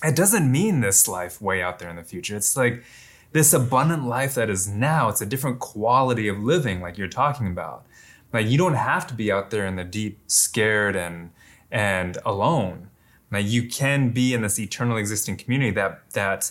it 0.04 0.16
doesn't 0.16 0.50
mean 0.50 0.80
this 0.80 1.08
life 1.08 1.40
way 1.40 1.62
out 1.62 1.78
there 1.78 1.90
in 1.90 1.96
the 1.96 2.04
future. 2.04 2.36
It's 2.36 2.56
like 2.56 2.84
this 3.32 3.52
abundant 3.52 4.06
life 4.06 4.34
that 4.34 4.50
is 4.50 4.68
now. 4.68 5.08
It's 5.08 5.20
a 5.20 5.26
different 5.26 5.58
quality 5.58 6.28
of 6.28 6.38
living, 6.38 6.80
like 6.80 6.98
you're 6.98 7.08
talking 7.08 7.46
about. 7.46 7.84
Like 8.32 8.46
you 8.46 8.58
don't 8.58 8.74
have 8.74 9.06
to 9.08 9.14
be 9.14 9.30
out 9.30 9.50
there 9.50 9.66
in 9.66 9.76
the 9.76 9.84
deep, 9.84 10.20
scared 10.26 10.96
and 10.96 11.30
and 11.70 12.18
alone. 12.24 12.88
Like 13.30 13.46
you 13.46 13.68
can 13.68 14.10
be 14.10 14.34
in 14.34 14.42
this 14.42 14.58
eternal 14.58 14.96
existing 14.96 15.36
community 15.36 15.70
that 15.72 16.10
that 16.12 16.50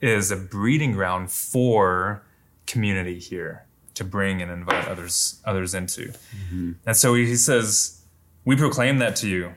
is 0.00 0.30
a 0.30 0.36
breeding 0.36 0.92
ground 0.92 1.30
for 1.30 2.22
community 2.66 3.18
here 3.18 3.65
to 3.96 4.04
bring 4.04 4.40
and 4.42 4.50
invite 4.50 4.86
others 4.88 5.40
others 5.44 5.74
into. 5.74 6.12
Mm-hmm. 6.12 6.72
And 6.86 6.96
so 6.96 7.14
he 7.14 7.36
says, 7.36 8.00
"We 8.44 8.56
proclaim 8.56 8.98
that 8.98 9.16
to 9.16 9.28
you, 9.28 9.52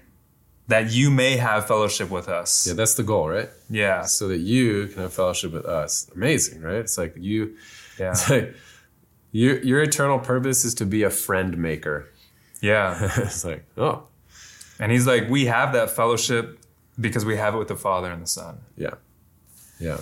that 0.67 0.91
you 0.91 1.09
may 1.11 1.37
have 1.37 1.67
fellowship 1.67 2.09
with 2.09 2.27
us." 2.27 2.65
Yeah, 2.67 2.73
that's 2.73 2.95
the 2.95 3.03
goal, 3.03 3.29
right? 3.29 3.49
Yeah, 3.69 4.03
So 4.03 4.27
that 4.29 4.39
you 4.39 4.87
can 4.87 5.01
have 5.03 5.13
fellowship 5.13 5.51
with 5.53 5.65
us. 5.65 6.09
Amazing, 6.15 6.61
right? 6.61 6.75
It's 6.77 6.97
like 6.97 7.13
you, 7.17 7.55
yeah, 7.99 8.11
it's 8.11 8.29
like 8.29 8.55
your 9.31 9.59
your 9.63 9.81
eternal 9.83 10.19
purpose 10.19 10.65
is 10.65 10.73
to 10.75 10.85
be 10.85 11.03
a 11.03 11.09
friend 11.11 11.57
maker. 11.57 12.07
yeah, 12.61 12.97
it's 13.17 13.45
like, 13.45 13.63
oh, 13.77 14.03
And 14.79 14.91
he's 14.91 15.05
like, 15.07 15.29
we 15.29 15.45
have 15.45 15.73
that 15.73 15.89
fellowship 15.91 16.59
because 16.99 17.23
we 17.25 17.37
have 17.37 17.53
it 17.55 17.57
with 17.57 17.67
the 17.67 17.75
Father 17.77 18.11
and 18.11 18.21
the 18.21 18.27
Son. 18.27 18.59
Yeah. 18.75 18.95
Yeah. 19.79 19.99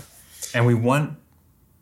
And 0.54 0.65
we 0.65 0.73
want, 0.73 1.17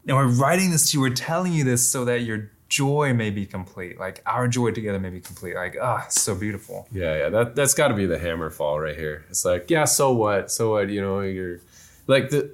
and 0.07 0.15
we're 0.17 0.27
writing 0.27 0.71
this 0.71 0.91
to 0.91 0.97
you, 0.97 1.01
we're 1.01 1.09
telling 1.13 1.53
you 1.53 1.63
this 1.63 1.87
so 1.87 2.05
that 2.05 2.21
your 2.21 2.51
joy 2.69 3.13
may 3.13 3.29
be 3.29 3.45
complete. 3.45 3.99
Like 3.99 4.21
our 4.25 4.47
joy 4.47 4.71
together 4.71 4.99
may 4.99 5.09
be 5.09 5.21
complete. 5.21 5.55
Like, 5.55 5.77
ah, 5.81 6.05
so 6.09 6.35
beautiful. 6.35 6.87
Yeah, 6.91 7.17
yeah. 7.17 7.29
That 7.29 7.55
that's 7.55 7.73
got 7.73 7.89
to 7.89 7.93
be 7.93 8.05
the 8.05 8.17
hammer 8.19 8.49
fall 8.49 8.79
right 8.79 8.95
here. 8.97 9.25
It's 9.29 9.45
like, 9.45 9.69
yeah, 9.69 9.85
so 9.85 10.11
what? 10.13 10.51
So 10.51 10.71
what? 10.71 10.89
You 10.89 11.01
know, 11.01 11.19
you're 11.21 11.59
like 12.07 12.29
the 12.29 12.51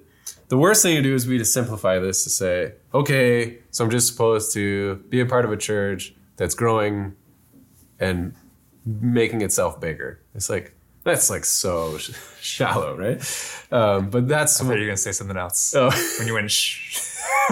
the 0.49 0.57
worst 0.57 0.81
thing 0.83 0.95
to 0.97 1.01
do 1.01 1.15
is 1.15 1.25
be 1.25 1.37
to 1.37 1.45
simplify 1.45 1.97
this 1.99 2.23
to 2.25 2.29
say, 2.29 2.73
okay, 2.93 3.59
so 3.71 3.85
I'm 3.85 3.89
just 3.91 4.07
supposed 4.07 4.53
to 4.53 4.95
be 5.09 5.21
a 5.21 5.25
part 5.25 5.45
of 5.45 5.51
a 5.51 5.57
church 5.57 6.13
that's 6.35 6.55
growing 6.55 7.15
and 7.99 8.33
making 8.85 9.41
itself 9.41 9.79
bigger. 9.79 10.19
It's 10.35 10.49
like 10.49 10.73
that's 11.03 11.29
like 11.29 11.45
so 11.45 11.97
sh- 11.97 12.11
shallow, 12.41 12.97
right? 12.97 13.19
Um, 13.71 14.09
but 14.09 14.27
that's 14.27 14.59
I 14.61 14.65
thought 14.65 14.73
you 14.73 14.79
were 14.81 14.85
gonna 14.87 14.97
say 14.97 15.11
something 15.13 15.37
else 15.37 15.73
Oh. 15.75 15.89
when 16.19 16.27
you 16.27 16.33
went. 16.33 16.51
Shh. 16.51 17.07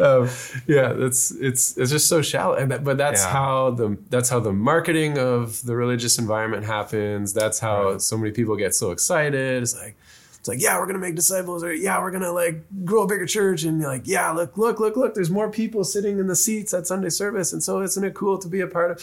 um, 0.00 0.28
yeah, 0.66 0.92
that's 0.92 1.30
it's 1.32 1.76
it's 1.76 1.90
just 1.90 2.08
so 2.08 2.22
shallow, 2.22 2.54
and 2.54 2.70
that, 2.70 2.84
but 2.84 2.98
that's 2.98 3.22
Yeah. 3.22 3.32
how 3.32 3.70
the 3.70 3.96
that's 4.10 4.28
how 4.28 4.40
the 4.40 4.52
marketing 4.52 5.18
of 5.18 5.62
the 5.64 5.74
religious 5.76 6.18
environment 6.18 6.64
happens. 6.64 7.32
That's 7.32 7.58
how 7.58 7.98
so 7.98 8.16
many 8.16 8.30
people 8.32 8.56
get 8.56 8.74
so 8.74 8.90
excited. 8.90 9.62
It's 9.62 9.74
like 9.76 9.96
it's 10.38 10.48
like 10.48 10.60
yeah, 10.60 10.78
we're 10.78 10.86
gonna 10.86 10.98
make 10.98 11.14
disciples, 11.14 11.62
or 11.64 11.72
yeah, 11.72 12.00
we're 12.00 12.10
gonna 12.10 12.32
like 12.32 12.62
grow 12.84 13.02
a 13.02 13.06
bigger 13.06 13.26
church, 13.26 13.62
and 13.64 13.80
you're 13.80 13.88
like 13.88 14.06
yeah, 14.06 14.30
look, 14.32 14.56
look, 14.58 14.80
look, 14.80 14.96
look, 14.96 15.14
there's 15.14 15.30
more 15.30 15.50
people 15.50 15.84
sitting 15.84 16.18
in 16.18 16.26
the 16.26 16.36
seats 16.36 16.74
at 16.74 16.86
Sunday 16.86 17.10
service, 17.10 17.52
and 17.52 17.62
so 17.62 17.80
isn't 17.82 18.04
it 18.04 18.14
cool 18.14 18.38
to 18.38 18.48
be 18.48 18.60
a 18.60 18.66
part 18.66 18.90
of? 18.90 18.96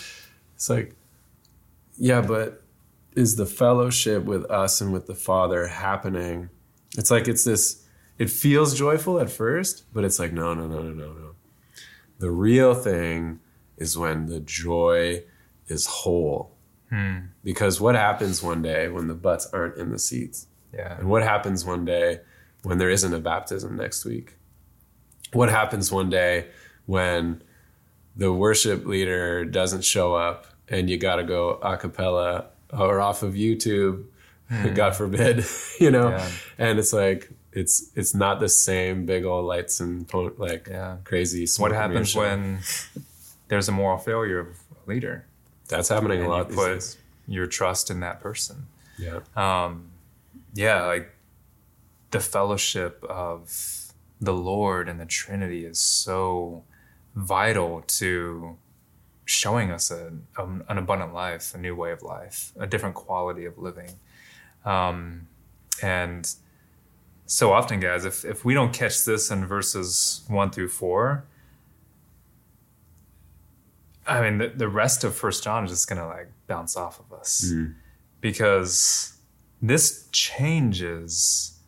It's 0.55 0.69
like 0.69 0.95
yeah, 1.97 2.21
but 2.21 2.61
is 3.15 3.35
the 3.35 3.45
fellowship 3.45 4.23
with 4.23 4.49
us 4.51 4.79
and 4.81 4.93
with 4.93 5.07
the 5.07 5.15
Father 5.15 5.67
happening? 5.67 6.49
It's 6.97 7.11
like 7.11 7.27
it's 7.27 7.43
this. 7.43 7.83
It 8.19 8.29
feels 8.29 8.77
joyful 8.77 9.19
at 9.19 9.31
first, 9.31 9.91
but 9.93 10.03
it's 10.03 10.19
like 10.19 10.33
no, 10.33 10.53
no, 10.53 10.67
no, 10.67 10.81
no, 10.81 10.93
no, 10.93 11.13
no. 11.13 11.35
The 12.19 12.29
real 12.29 12.75
thing 12.75 13.39
is 13.77 13.97
when 13.97 14.25
the 14.27 14.41
joy 14.41 15.23
is 15.67 15.85
whole. 15.85 16.55
Hmm. 16.89 17.17
Because 17.43 17.79
what 17.79 17.95
happens 17.95 18.43
one 18.43 18.61
day 18.61 18.89
when 18.89 19.07
the 19.07 19.13
butts 19.13 19.47
aren't 19.53 19.77
in 19.77 19.91
the 19.91 19.99
seats? 19.99 20.47
Yeah. 20.73 20.99
And 20.99 21.09
what 21.09 21.23
happens 21.23 21.65
one 21.65 21.85
day 21.85 22.19
when 22.63 22.77
there 22.77 22.89
isn't 22.89 23.13
a 23.13 23.19
baptism 23.19 23.77
next 23.77 24.05
week? 24.05 24.35
What 25.31 25.49
happens 25.49 25.91
one 25.91 26.09
day 26.09 26.47
when 26.85 27.41
the 28.15 28.33
worship 28.33 28.85
leader 28.85 29.45
doesn't 29.45 29.85
show 29.85 30.13
up 30.13 30.47
and 30.67 30.89
you 30.89 30.97
got 30.97 31.17
to 31.17 31.23
go 31.23 31.51
a 31.51 31.77
cappella 31.77 32.47
or 32.73 32.99
off 32.99 33.23
of 33.23 33.35
YouTube, 33.35 34.05
hmm. 34.49 34.73
God 34.73 34.95
forbid, 34.95 35.45
you 35.79 35.91
know? 35.91 36.09
Yeah. 36.09 36.29
And 36.57 36.79
it's 36.79 36.91
like, 36.91 37.31
it's 37.51 37.91
it's 37.95 38.13
not 38.13 38.39
the 38.39 38.49
same 38.49 39.05
big 39.05 39.25
old 39.25 39.45
lights 39.45 39.79
and 39.79 40.07
po- 40.07 40.33
like 40.37 40.67
Yeah. 40.67 40.97
crazy. 41.03 41.47
What 41.57 41.71
and 41.71 41.79
happens 41.81 42.15
when 42.15 42.59
there's 43.47 43.67
a 43.67 43.71
moral 43.71 43.97
failure 43.97 44.39
of 44.39 44.47
a 44.85 44.89
leader 44.89 45.25
that's 45.67 45.89
happening 45.89 46.23
a 46.23 46.29
lot? 46.29 46.49
you 46.49 46.55
put 46.55 46.73
days. 46.75 46.97
your 47.27 47.47
trust 47.47 47.89
in 47.89 47.99
that 48.01 48.19
person? 48.21 48.67
Yeah, 48.97 49.19
um, 49.35 49.89
yeah, 50.53 50.85
like 50.85 51.09
the 52.11 52.19
fellowship 52.19 53.03
of 53.07 53.91
the 54.19 54.33
Lord 54.33 54.89
and 54.89 54.99
the 54.99 55.05
Trinity 55.05 55.63
is 55.65 55.79
so 55.79 56.63
vital 57.15 57.81
to 57.87 58.57
showing 59.25 59.71
us 59.71 59.89
a, 59.91 60.11
um, 60.37 60.63
an 60.67 60.77
abundant 60.77 61.13
life, 61.13 61.53
a 61.55 61.57
new 61.57 61.75
way 61.75 61.91
of 61.91 62.01
life, 62.01 62.51
a 62.59 62.67
different 62.67 62.95
quality 62.95 63.45
of 63.45 63.57
living. 63.57 63.91
Um, 64.65 65.27
and 65.81 66.29
so 67.31 67.53
often, 67.53 67.79
guys, 67.79 68.05
if, 68.05 68.25
if 68.25 68.43
we 68.43 68.55
don't 68.55 68.73
catch 68.73 69.05
this 69.05 69.29
in 69.29 69.45
verses 69.45 70.23
one 70.29 70.49
through 70.49 70.69
four, 70.69 71.25
I 74.07 74.19
mean, 74.19 74.39
the, 74.39 74.47
the 74.47 74.67
rest 74.67 75.03
of 75.03 75.15
First 75.15 75.43
John 75.43 75.63
is 75.63 75.69
just 75.69 75.87
gonna 75.87 76.07
like 76.07 76.31
bounce 76.47 76.75
off 76.75 76.99
of 76.99 77.13
us 77.13 77.43
because 78.19 79.15
this 79.61 80.07
changes 80.11 81.59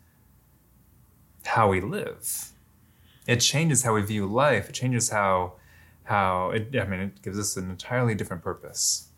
how 1.45 1.69
we 1.69 1.79
live. 1.79 2.49
It 3.27 3.37
changes 3.37 3.83
how 3.83 3.93
we 3.93 4.01
view 4.01 4.25
life. 4.25 4.69
It 4.69 4.73
changes 4.73 5.11
how 5.11 5.53
how 6.05 6.49
it. 6.49 6.75
I 6.75 6.85
mean, 6.85 7.01
it 7.01 7.21
gives 7.21 7.37
us 7.37 7.55
an 7.55 7.69
entirely 7.69 8.15
different 8.15 8.41
purpose. 8.41 9.09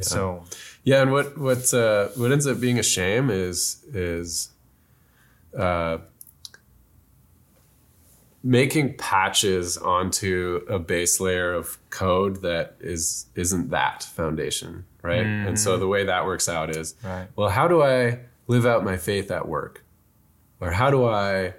So 0.00 0.44
Yeah, 0.84 1.02
and 1.02 1.12
what 1.12 1.36
what 1.36 1.74
uh, 1.74 2.08
what 2.16 2.32
ends 2.32 2.46
up 2.46 2.60
being 2.60 2.78
a 2.78 2.82
shame 2.82 3.28
is 3.28 3.84
is 3.92 4.52
uh, 5.56 5.98
making 8.42 8.96
patches 8.96 9.76
onto 9.76 10.64
a 10.68 10.78
base 10.78 11.20
layer 11.20 11.52
of 11.52 11.78
code 11.90 12.42
that 12.42 12.76
is 12.80 13.26
isn't 13.34 13.70
that 13.70 14.04
foundation, 14.04 14.84
right? 15.02 15.26
And 15.26 15.58
so 15.58 15.76
the 15.78 15.88
way 15.88 16.04
that 16.04 16.24
works 16.26 16.48
out 16.48 16.70
is, 16.70 16.94
Right. 17.02 17.26
well, 17.34 17.48
how 17.48 17.66
do 17.68 17.82
I 17.82 18.20
live 18.46 18.64
out 18.66 18.84
my 18.84 18.96
faith 18.96 19.30
at 19.30 19.48
work, 19.48 19.84
or 20.60 20.70
how 20.70 20.90
do 20.90 21.04
I, 21.06 21.54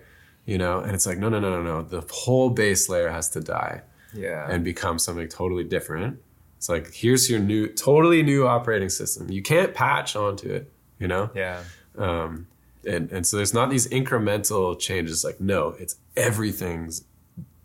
you 0.45 0.57
know? 0.57 0.79
And 0.79 0.93
it's 0.93 1.05
like, 1.05 1.17
no, 1.17 1.27
no, 1.29 1.39
no, 1.39 1.49
no, 1.49 1.63
no. 1.63 1.81
The 1.81 2.05
whole 2.13 2.49
base 2.49 2.87
layer 2.87 3.09
has 3.09 3.29
to 3.31 3.41
die 3.41 3.81
yeah, 4.13 4.47
and 4.49 4.63
become 4.63 4.97
something 4.97 5.27
totally 5.27 5.65
different. 5.65 6.19
It's 6.55 6.69
like 6.69 6.93
here's 6.93 7.29
your 7.29 7.39
new, 7.39 7.67
totally 7.67 8.23
new 8.23 8.47
operating 8.47 8.89
system. 8.89 9.29
You 9.29 9.41
can't 9.41 9.73
patch 9.73 10.15
onto 10.15 10.49
it, 10.49 10.71
you 10.99 11.07
know. 11.07 11.29
yeah, 11.35 11.63
Um, 11.97 12.47
and 12.87 13.11
and 13.11 13.25
so 13.27 13.37
there's 13.37 13.53
not 13.53 13.69
these 13.69 13.87
incremental 13.89 14.79
changes. 14.79 15.23
Like 15.23 15.39
no, 15.41 15.75
it's 15.79 15.97
everything's 16.15 17.03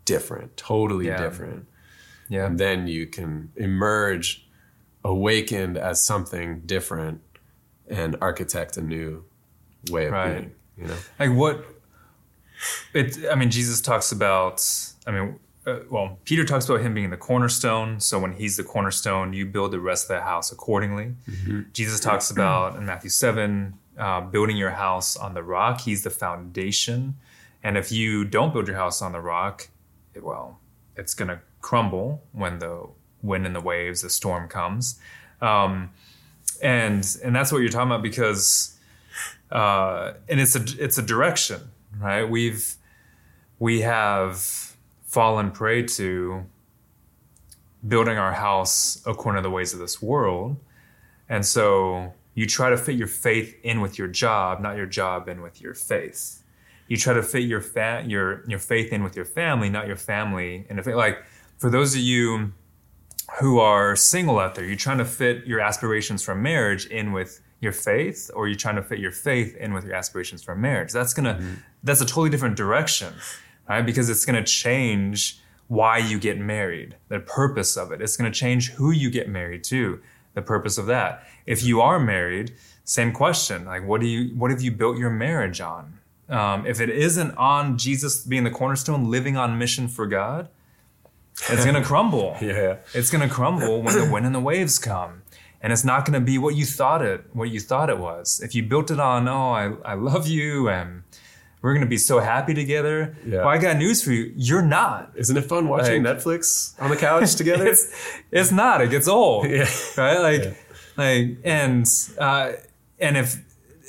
different, 0.05 0.57
totally 0.57 1.07
Yeah. 1.07 1.17
different. 1.21 1.65
yeah. 2.29 2.45
And 2.47 2.59
then 2.59 2.87
you 2.87 3.07
can 3.07 3.51
emerge, 3.55 4.45
awakened 5.03 5.77
as 5.77 6.05
something 6.05 6.61
different, 6.65 7.21
and 7.87 8.15
architect 8.21 8.77
a 8.77 8.81
new 8.81 9.23
way 9.91 10.05
of 10.07 10.11
Right. 10.13 10.37
being. 10.39 10.51
You 10.77 10.87
know. 10.87 10.97
like 11.19 11.29
what 11.31 11.65
it 12.93 13.17
i 13.31 13.35
mean 13.35 13.51
jesus 13.51 13.79
talks 13.81 14.11
about 14.11 14.65
i 15.05 15.11
mean 15.11 15.37
uh, 15.67 15.79
well 15.91 16.17
peter 16.25 16.43
talks 16.45 16.67
about 16.67 16.81
him 16.81 16.93
being 16.95 17.09
the 17.11 17.17
cornerstone 17.17 17.99
so 17.99 18.17
when 18.19 18.33
he's 18.33 18.57
the 18.57 18.63
cornerstone 18.63 19.33
you 19.33 19.45
build 19.45 19.71
the 19.71 19.79
rest 19.79 20.05
of 20.05 20.15
the 20.17 20.21
house 20.21 20.51
accordingly 20.51 21.13
jesus 21.73 21.99
talks 21.99 22.31
about 22.31 22.75
in 22.75 22.85
matthew 22.85 23.09
7 23.09 23.73
uh, 23.97 24.21
building 24.21 24.57
your 24.57 24.71
house 24.71 25.15
on 25.15 25.33
the 25.33 25.43
rock 25.43 25.81
he's 25.81 26.03
the 26.03 26.09
foundation. 26.09 27.15
And 27.63 27.77
if 27.77 27.91
you 27.91 28.25
don't 28.25 28.51
build 28.53 28.67
your 28.67 28.75
house 28.75 29.01
on 29.01 29.11
the 29.11 29.21
rock 29.21 29.69
it, 30.13 30.23
well 30.23 30.59
it's 30.95 31.13
going 31.13 31.29
to 31.29 31.39
crumble 31.61 32.23
when 32.33 32.59
the 32.59 32.87
wind 33.23 33.45
and 33.45 33.55
the 33.55 33.61
waves 33.61 34.01
the 34.01 34.09
storm 34.09 34.47
comes. 34.47 34.99
Um, 35.41 35.91
and 36.61 37.17
and 37.23 37.35
that's 37.35 37.51
what 37.51 37.59
you're 37.59 37.69
talking 37.69 37.89
about 37.89 38.03
because 38.03 38.77
uh, 39.51 40.13
and 40.29 40.39
it's 40.39 40.55
a 40.55 40.63
it's 40.83 40.97
a 40.97 41.01
direction, 41.01 41.61
right? 41.99 42.23
We've 42.23 42.75
we 43.59 43.81
have 43.81 44.75
fallen 45.05 45.51
prey 45.51 45.83
to 45.83 46.45
building 47.87 48.17
our 48.17 48.33
house 48.33 49.01
according 49.05 49.43
to 49.43 49.47
the 49.47 49.53
ways 49.53 49.73
of 49.73 49.79
this 49.79 50.01
world, 50.01 50.57
and 51.29 51.45
so 51.45 52.13
you 52.35 52.45
try 52.47 52.69
to 52.69 52.77
fit 52.77 52.95
your 52.95 53.07
faith 53.07 53.55
in 53.63 53.81
with 53.81 53.97
your 53.97 54.07
job, 54.07 54.59
not 54.59 54.75
your 54.75 54.85
job 54.85 55.27
in 55.29 55.41
with 55.41 55.61
your 55.61 55.73
faith. 55.73 56.43
You 56.87 56.97
try 56.97 57.13
to 57.13 57.23
fit 57.23 57.43
your 57.43 57.61
fa- 57.61 58.03
your 58.05 58.43
your 58.47 58.59
faith 58.59 58.91
in 58.91 59.03
with 59.03 59.15
your 59.15 59.25
family, 59.25 59.69
not 59.69 59.87
your 59.87 59.95
family. 59.95 60.65
And 60.69 60.79
if 60.79 60.87
like 60.87 61.23
for 61.57 61.69
those 61.69 61.95
of 61.95 62.01
you 62.01 62.53
who 63.39 63.59
are 63.59 63.95
single 63.95 64.39
out 64.39 64.55
there, 64.55 64.65
you're 64.65 64.75
trying 64.75 64.97
to 64.97 65.05
fit 65.05 65.45
your 65.45 65.59
aspirations 65.59 66.23
for 66.23 66.35
marriage 66.35 66.85
in 66.87 67.13
with 67.13 67.41
your 67.61 67.71
faith, 67.71 68.29
or 68.35 68.47
you're 68.47 68.57
trying 68.57 68.75
to 68.75 68.83
fit 68.83 68.99
your 68.99 69.11
faith 69.11 69.55
in 69.55 69.73
with 69.73 69.85
your 69.85 69.95
aspirations 69.95 70.43
for 70.43 70.55
marriage. 70.55 70.91
That's 70.91 71.13
gonna 71.13 71.35
mm-hmm. 71.35 71.53
that's 71.83 72.01
a 72.01 72.05
totally 72.05 72.29
different 72.29 72.57
direction, 72.57 73.13
right? 73.69 73.85
Because 73.85 74.09
it's 74.09 74.25
gonna 74.25 74.43
change 74.43 75.39
why 75.67 75.97
you 75.97 76.19
get 76.19 76.37
married, 76.37 76.97
the 77.07 77.19
purpose 77.19 77.77
of 77.77 77.91
it. 77.91 78.01
It's 78.01 78.17
gonna 78.17 78.31
change 78.31 78.71
who 78.71 78.91
you 78.91 79.09
get 79.09 79.29
married 79.29 79.63
to, 79.65 80.01
the 80.33 80.41
purpose 80.41 80.77
of 80.77 80.85
that. 80.87 81.27
If 81.45 81.63
you 81.63 81.81
are 81.81 81.99
married, 81.99 82.53
same 82.83 83.11
question. 83.11 83.65
Like, 83.65 83.85
what 83.85 84.01
do 84.01 84.07
you 84.07 84.35
what 84.35 84.51
have 84.51 84.61
you 84.61 84.71
built 84.71 84.97
your 84.97 85.09
marriage 85.09 85.61
on? 85.61 85.99
Um, 86.29 86.65
if 86.65 86.79
it 86.79 86.89
isn't 86.89 87.35
on 87.37 87.77
Jesus 87.77 88.23
being 88.23 88.43
the 88.43 88.51
cornerstone, 88.51 89.09
living 89.09 89.37
on 89.37 89.57
mission 89.57 89.87
for 89.87 90.05
God, 90.07 90.49
it's 91.49 91.65
gonna 91.65 91.83
crumble. 91.91 92.35
Yeah. 92.41 92.77
It's 92.93 93.09
gonna 93.09 93.29
crumble 93.29 93.81
when 93.81 93.97
the 93.97 94.11
wind 94.11 94.25
and 94.25 94.35
the 94.35 94.39
waves 94.39 94.79
come. 94.79 95.21
And 95.61 95.71
it's 95.71 95.85
not 95.85 96.05
gonna 96.05 96.21
be 96.21 96.37
what 96.37 96.55
you 96.55 96.65
thought 96.65 97.01
it 97.01 97.25
what 97.33 97.49
you 97.49 97.59
thought 97.59 97.89
it 97.89 97.97
was. 97.97 98.41
If 98.43 98.55
you 98.55 98.63
built 98.63 98.91
it 98.91 98.99
on, 98.99 99.27
oh, 99.27 99.51
I, 99.51 99.91
I 99.91 99.93
love 99.93 100.27
you 100.27 100.69
and 100.69 101.03
we're 101.63 101.73
gonna 101.73 101.85
be 101.87 101.97
so 101.97 102.19
happy 102.19 102.53
together. 102.53 103.15
Yeah. 103.25 103.37
Well, 103.39 103.47
I 103.47 103.57
got 103.57 103.77
news 103.77 104.03
for 104.03 104.11
you. 104.11 104.31
You're 104.35 104.61
not. 104.61 105.11
Isn't 105.15 105.37
it 105.37 105.45
fun 105.45 105.67
watching 105.69 106.03
Like- 106.03 106.17
Netflix 106.17 106.79
on 106.79 106.91
the 106.91 106.97
couch 106.97 107.35
together? 107.41 107.65
It's 107.65 107.87
it's 108.31 108.51
not. 108.51 108.81
It 108.81 108.89
gets 108.91 109.07
old. 109.07 109.47
Yeah. 109.49 109.67
Right? 109.97 110.19
Like 110.19 110.57
like 110.97 111.37
and 111.43 111.87
uh, 112.19 112.51
and 112.99 113.17
if 113.17 113.37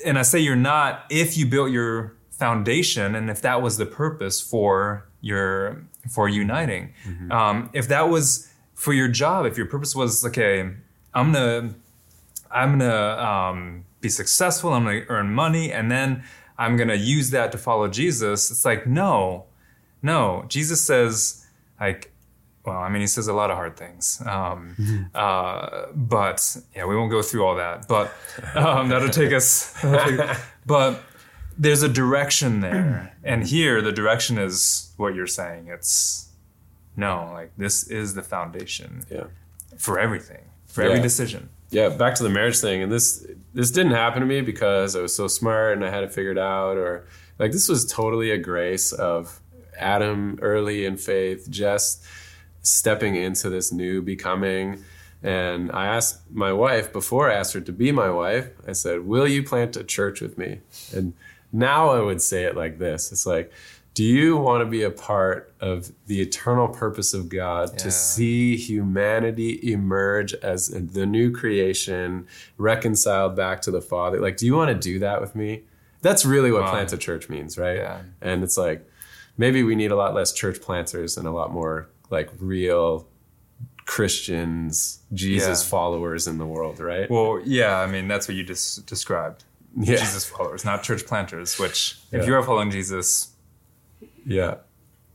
and 0.05 0.17
I 0.17 0.23
say 0.23 0.39
you're 0.39 0.55
not 0.55 1.05
if 1.09 1.37
you 1.37 1.45
built 1.45 1.69
your 1.69 2.15
foundation 2.31 3.13
and 3.15 3.29
if 3.29 3.41
that 3.41 3.61
was 3.61 3.77
the 3.77 3.85
purpose 3.85 4.41
for 4.41 5.05
your 5.21 5.83
for 6.09 6.29
uniting, 6.29 6.93
um, 7.29 7.69
if 7.73 7.87
that 7.89 8.09
was 8.09 8.49
for 8.73 8.93
your 8.93 9.07
job, 9.09 9.45
if 9.45 9.57
your 9.57 9.65
purpose 9.67 9.93
was 9.95 10.23
okay, 10.25 10.59
I'm 11.13 11.31
gonna 11.33 11.73
I'm 12.51 12.79
gonna 12.79 13.17
um, 13.17 13.85
be 14.01 14.09
successful. 14.09 14.71
I'm 14.73 14.85
gonna 14.85 15.01
earn 15.09 15.33
money, 15.33 15.71
and 15.73 15.91
then 15.91 16.23
I'm 16.57 16.77
gonna 16.77 16.95
use 16.95 17.29
that 17.31 17.51
to 17.53 17.57
follow 17.57 17.87
Jesus. 17.87 18.49
It's 18.51 18.65
like 18.65 18.87
no, 18.87 19.45
no. 20.01 20.45
Jesus 20.47 20.81
says 20.81 21.45
like, 21.79 22.11
well, 22.65 22.77
I 22.77 22.89
mean, 22.89 23.01
he 23.01 23.07
says 23.07 23.27
a 23.27 23.33
lot 23.33 23.51
of 23.51 23.57
hard 23.57 23.77
things, 23.77 24.21
um, 24.25 25.09
uh, 25.15 25.87
but 25.93 26.57
yeah, 26.75 26.85
we 26.85 26.95
won't 26.95 27.11
go 27.11 27.21
through 27.21 27.45
all 27.45 27.55
that. 27.55 27.87
But 27.87 28.11
um, 28.55 28.89
that'll 28.89 29.09
take 29.09 29.33
us. 29.33 29.71
that'll 29.81 30.17
take- 30.27 30.37
but 30.65 31.01
there's 31.57 31.83
a 31.83 31.89
direction 31.89 32.61
there, 32.61 33.15
and 33.23 33.45
here 33.45 33.81
the 33.81 33.91
direction 33.91 34.37
is 34.37 34.93
what 34.97 35.13
you're 35.15 35.27
saying. 35.27 35.67
It's 35.67 36.29
no, 36.97 37.29
like 37.33 37.51
this 37.57 37.87
is 37.87 38.13
the 38.13 38.23
foundation 38.23 39.05
Yeah. 39.11 39.25
for 39.77 39.99
everything, 39.99 40.43
for 40.67 40.81
every 40.81 41.01
decision. 41.01 41.49
Yeah 41.75 41.89
back 41.89 42.15
to 42.15 42.23
the 42.23 42.29
marriage 42.29 42.59
thing 42.59 42.81
and 42.81 42.89
this 42.89 43.27
this 43.53 43.69
didn't 43.69 43.91
happen 43.91 44.21
to 44.21 44.25
me 44.25 44.39
because 44.39 44.95
i 44.95 45.01
was 45.01 45.13
so 45.13 45.27
smart 45.27 45.73
and 45.73 45.83
i 45.83 45.89
had 45.89 46.03
it 46.03 46.13
figured 46.13 46.37
out 46.37 46.77
or 46.77 47.05
like 47.37 47.51
this 47.51 47.67
was 47.67 47.85
totally 47.85 48.31
a 48.31 48.37
grace 48.37 48.93
of 48.93 49.41
adam 49.77 50.39
early 50.41 50.85
in 50.85 50.95
faith 50.95 51.49
just 51.49 52.01
stepping 52.61 53.15
into 53.15 53.49
this 53.49 53.71
new 53.71 54.01
becoming. 54.01 54.83
And 55.21 55.69
i 55.71 55.87
asked 55.87 56.21
my 56.31 56.53
wife 56.53 56.93
before 56.93 57.29
i 57.29 57.33
asked 57.33 57.53
her 57.53 57.61
to 57.61 57.73
be 57.73 57.91
my 57.91 58.09
wife 58.09 58.49
i 58.65 58.71
said 58.71 59.05
will 59.05 59.27
you 59.27 59.43
plant 59.43 59.75
a 59.75 59.83
church 59.83 60.21
with 60.21 60.37
me? 60.37 60.61
And 60.95 61.13
now 61.51 61.89
i 61.89 61.99
would 61.99 62.21
say 62.21 62.43
it 62.43 62.55
like 62.55 62.79
this 62.79 63.11
it's 63.11 63.25
like 63.25 63.51
do 63.95 64.03
you 64.03 64.37
want 64.37 64.61
to 64.61 64.65
be 64.65 64.83
a 64.83 64.91
part 64.91 65.53
of 65.61 65.91
the 66.05 66.21
eternal 66.21 66.67
purpose 66.67 67.13
of 67.13 67.29
God 67.29 67.69
Yeah. 67.71 67.77
to 67.79 67.91
see 67.91 68.55
humanity 68.57 69.59
emerge 69.71 70.33
as 70.35 70.67
the 70.67 71.05
new 71.07 71.31
creation, 71.31 72.27
reconciled 72.57 73.35
back 73.35 73.61
to 73.63 73.71
the 73.71 73.81
Father? 73.81 74.19
Like, 74.21 74.37
do 74.37 74.45
you 74.45 74.53
want 74.55 74.69
to 74.69 74.75
do 74.91 74.99
that 74.99 75.19
with 75.21 75.33
me? 75.35 75.63
That's 76.01 76.23
really 76.25 76.51
what 76.51 76.63
Wow. 76.63 76.71
plant 76.71 76.93
a 76.93 76.97
church 76.97 77.29
means, 77.29 77.57
right? 77.57 77.77
Yeah. 77.77 78.01
And 78.21 78.43
it's 78.43 78.57
like 78.57 78.87
maybe 79.37 79.63
we 79.63 79.75
need 79.75 79.91
a 79.91 79.95
lot 79.95 80.13
less 80.13 80.31
church 80.33 80.61
planters 80.61 81.17
and 81.17 81.25
a 81.27 81.31
lot 81.31 81.51
more 81.51 81.87
like 82.11 82.29
real 82.39 83.07
Christians, 83.85 84.99
Jesus 85.13 85.63
Yeah. 85.63 85.69
followers 85.69 86.27
in 86.27 86.37
the 86.37 86.45
world, 86.45 86.79
right? 86.79 87.09
Well, 87.09 87.39
yeah, 87.45 87.79
I 87.79 87.85
mean 87.87 88.07
that's 88.07 88.27
what 88.27 88.35
you 88.35 88.43
just 88.43 88.85
described. 88.85 89.45
yeah. 89.77 89.97
Jesus 89.97 90.25
followers, 90.25 90.63
not 90.65 90.83
church 90.83 91.05
planters. 91.05 91.57
Which, 91.59 91.97
if 92.11 92.25
you 92.25 92.33
are 92.35 92.41
following 92.43 92.71
Jesus, 92.71 93.29
Yeah. 94.25 94.55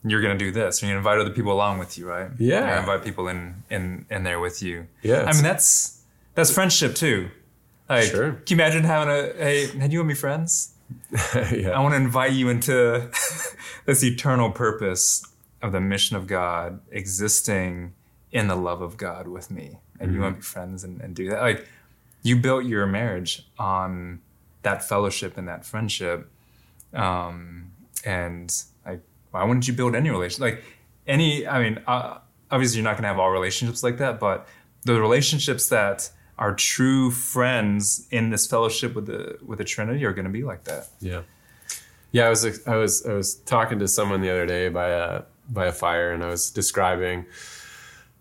you're 0.05 0.23
gonna 0.23 0.39
do 0.39 0.51
this. 0.51 0.81
You're 0.81 0.91
gonna 0.91 0.99
invite 0.99 1.19
other 1.19 1.31
people 1.35 1.53
along 1.53 1.79
with 1.79 1.99
you, 1.99 2.09
right? 2.09 2.31
Yeah. 2.39 2.81
Invite 2.81 3.05
people 3.05 3.29
in 3.29 3.63
in 3.71 4.07
in 4.11 4.23
there 4.25 4.41
with 4.41 4.63
you. 4.63 4.87
Yeah, 5.03 5.25
I 5.25 5.33
mean 5.33 5.43
that's 5.43 6.03
that's 6.35 6.51
friendship 6.51 6.95
too. 6.95 7.31
Like, 7.89 8.05
Sure. 8.05 8.33
can 8.33 8.43
you 8.49 8.55
imagine 8.57 8.85
having 8.85 9.13
a 9.13 9.33
hey, 9.37 9.67
had 9.79 9.93
you 9.93 10.01
and 10.01 10.09
me 10.09 10.15
friends? 10.15 10.75
yeah. 11.53 11.71
I 11.71 11.81
want 11.81 11.93
to 11.93 11.97
invite 11.97 12.33
you 12.33 12.49
into 12.49 13.11
this 13.85 14.03
eternal 14.05 14.51
purpose 14.51 15.25
of 15.63 15.73
the 15.73 15.81
mission 15.81 16.17
of 16.17 16.27
God 16.27 16.81
existing 16.91 17.93
in 18.33 18.47
the 18.49 18.57
love 18.57 18.81
of 18.81 18.97
God 18.97 19.27
with 19.29 19.51
me. 19.51 19.79
And 19.99 20.15
you 20.15 20.21
want 20.21 20.37
to 20.37 20.41
be 20.41 20.43
friends 20.45 20.83
and, 20.85 21.01
and 21.01 21.15
do 21.15 21.29
that. 21.31 21.43
Like 21.43 21.67
you 22.23 22.37
built 22.37 22.65
your 22.65 22.87
marriage 22.87 23.47
on 23.59 24.21
that 24.63 24.83
fellowship 24.89 25.37
and 25.37 25.47
that 25.49 25.65
friendship. 25.67 26.31
Um, 26.95 27.73
and 28.05 28.51
why 29.31 29.45
wouldn't 29.45 29.67
you 29.69 29.75
build 29.75 29.95
any 29.95 30.11
relationship? 30.11 30.41
Like 30.41 30.65
any, 31.07 31.47
I 31.47 31.63
mean, 31.63 31.83
uh, 31.87 32.19
obviously 32.51 32.79
you're 32.79 32.85
not 32.85 32.95
going 32.95 33.03
to 33.03 33.09
have 33.09 33.19
all 33.19 33.31
relationships 33.31 33.83
like 33.83 33.99
that, 33.99 34.19
but 34.21 34.47
the 34.85 35.01
relationships 35.01 35.69
that 35.69 36.11
are 36.39 36.55
true 36.55 37.11
friends 37.11 38.07
in 38.11 38.31
this 38.31 38.47
fellowship 38.47 38.95
with 38.95 39.07
the 39.07 39.39
with 39.47 39.59
the 39.59 39.65
Trinity 39.65 40.05
are 40.05 40.13
going 40.13 40.25
to 40.25 40.31
be 40.31 40.43
like 40.43 40.65
that. 40.65 40.89
Yeah, 41.01 41.23
yeah. 42.13 42.27
I 42.27 42.31
was 42.31 42.67
I 42.67 42.77
was 42.77 43.05
I 43.07 43.13
was 43.13 43.35
talking 43.35 43.79
to 43.79 43.89
someone 43.89 44.23
the 44.23 44.31
other 44.31 44.47
day 44.47 44.69
by 44.69 44.89
a 44.89 45.23
by 45.51 45.67
a 45.67 45.73
fire, 45.73 46.13
and 46.13 46.25
I 46.25 46.29
was 46.29 46.51
describing 46.51 47.27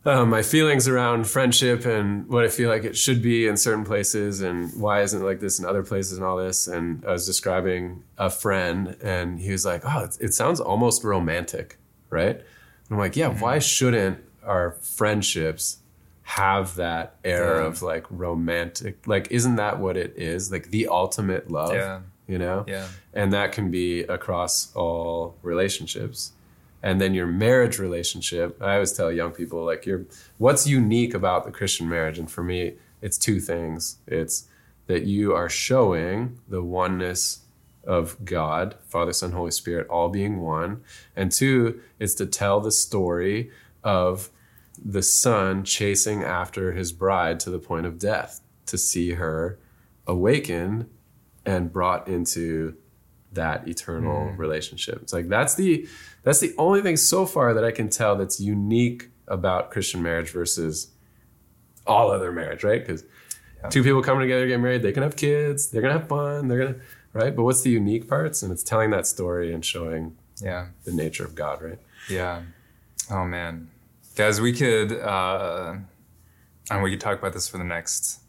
uh, 0.06 0.26
my 0.26 0.42
feelings 0.42 0.88
around 0.88 1.28
friendship 1.28 1.86
and 1.86 2.28
what 2.28 2.46
I 2.46 2.48
feel 2.48 2.70
like 2.70 2.84
it 2.86 2.96
should 2.98 3.22
be 3.22 3.48
in 3.48 3.58
certain 3.58 3.84
places, 3.84 4.42
and 4.42 4.72
why 4.80 5.02
isn't 5.02 5.22
it 5.22 5.26
like 5.26 5.40
this 5.42 5.60
in 5.60 5.66
other 5.66 5.84
places, 5.84 6.18
and 6.18 6.26
all 6.26 6.38
this. 6.38 6.68
And 6.68 7.04
I 7.06 7.12
was 7.12 7.26
describing 7.26 8.04
a 8.18 8.30
friend, 8.30 8.96
and 9.02 9.40
he 9.40 9.52
was 9.52 9.66
like, 9.66 9.82
"Oh, 9.86 10.06
it, 10.06 10.18
it 10.22 10.34
sounds 10.34 10.60
almost 10.60 11.04
romantic, 11.04 11.78
right?" 12.10 12.36
And 12.38 12.46
I'm 12.92 12.98
like, 12.98 13.16
"Yeah. 13.18 13.28
Why 13.30 13.60
shouldn't 13.60 14.20
our 14.44 14.72
friendships?" 14.72 15.78
have 16.24 16.76
that 16.76 17.16
air 17.24 17.56
Yeah. 17.60 17.66
of 17.66 17.82
like 17.82 18.06
romantic 18.12 19.08
like 19.08 19.28
isn't 19.32 19.56
that 19.56 19.80
what 19.80 19.98
it 19.98 20.14
is 20.16 20.52
like 20.52 20.70
the 20.70 20.88
ultimate 20.88 21.50
love 21.50 21.74
Yeah. 21.74 22.02
you 22.28 22.38
know 22.38 22.66
Yeah. 22.68 22.86
and 23.16 23.34
that 23.34 23.52
can 23.52 23.72
be 23.72 24.02
across 24.02 24.72
all 24.76 25.38
relationships 25.42 26.34
and 26.82 27.00
then 27.00 27.14
your 27.14 27.28
marriage 27.28 27.80
relationship. 27.80 28.62
I 28.62 28.76
always 28.76 28.94
tell 28.94 29.12
young 29.12 29.32
people 29.32 29.66
like 29.66 29.86
your 29.86 30.06
what's 30.38 30.68
unique 30.68 31.14
about 31.14 31.46
the 31.46 31.52
christian 31.52 31.90
marriage? 31.90 32.20
And 32.20 32.30
for 32.30 32.44
me 32.44 32.76
it's 33.02 33.18
two 33.18 33.40
things. 33.40 33.98
It's 34.08 34.48
that 34.88 35.04
you 35.04 35.34
are 35.34 35.50
showing 35.50 36.40
the 36.48 36.64
oneness 36.64 37.46
of 37.86 38.24
god 38.26 38.76
father 38.88 39.14
son 39.14 39.32
holy 39.32 39.52
spirit 39.52 39.88
all 39.88 40.10
being 40.10 40.42
one. 40.42 40.82
And 41.16 41.32
two 41.32 41.82
it's 42.00 42.14
to 42.16 42.26
tell 42.26 42.60
the 42.60 42.72
story 42.72 43.52
of 43.84 44.30
the 44.84 45.02
son 45.02 45.64
chasing 45.64 46.24
after 46.24 46.74
his 46.74 46.92
bride 46.92 47.40
to 47.42 47.50
the 47.50 47.60
point 47.60 47.86
of 47.86 48.00
death 48.00 48.42
to 48.66 48.78
see 48.78 49.14
her 49.14 49.60
awakened 50.08 50.90
and 51.46 51.72
brought 51.72 52.08
into 52.08 52.76
that 53.34 53.68
eternal 53.68 54.32
relationship. 54.32 55.00
It's 55.02 55.14
like 55.14 55.28
that's 55.28 55.56
the 55.56 55.88
that's 56.24 56.40
the 56.40 56.54
only 56.58 56.82
thing 56.82 56.98
so 56.98 57.26
far 57.26 57.54
that 57.54 57.64
I 57.64 57.72
can 57.72 57.90
tell 57.90 58.16
that's 58.16 58.40
unique 58.40 59.10
about 59.28 59.72
Christian 59.72 60.02
marriage 60.02 60.32
versus 60.32 60.92
all 61.86 62.12
other 62.12 62.32
marriage, 62.32 62.64
right? 62.64 62.82
Because 62.86 63.04
two 63.70 63.84
people 63.84 64.02
coming 64.02 64.22
together 64.22 64.48
get 64.48 64.60
married, 64.60 64.82
they 64.82 64.92
can 64.92 65.04
have 65.04 65.16
kids, 65.16 65.70
they're 65.70 65.82
gonna 65.82 66.00
have 66.00 66.08
fun, 66.08 66.48
they're 66.48 66.60
gonna 66.60 66.80
right. 67.14 67.36
But 67.36 67.44
what's 67.44 67.62
the 67.62 67.70
unique 67.70 68.08
parts? 68.08 68.42
And 68.44 68.52
it's 68.52 68.64
telling 68.64 68.90
that 68.92 69.06
story 69.08 69.54
and 69.54 69.64
showing 69.64 70.18
Yeah. 70.42 70.68
the 70.86 70.92
nature 70.92 71.24
of 71.26 71.36
God, 71.36 71.62
right? 71.62 71.80
Yeah. 72.10 72.44
Oh 73.12 73.26
man, 73.26 73.70
guys, 74.16 74.40
we 74.42 74.54
could 74.54 74.92
uh, 74.94 75.76
and 76.72 76.84
we 76.84 76.92
could 76.92 77.02
talk 77.02 77.18
about 77.20 77.34
this 77.34 77.48
for 77.48 77.58
the 77.58 77.64
next 77.64 78.20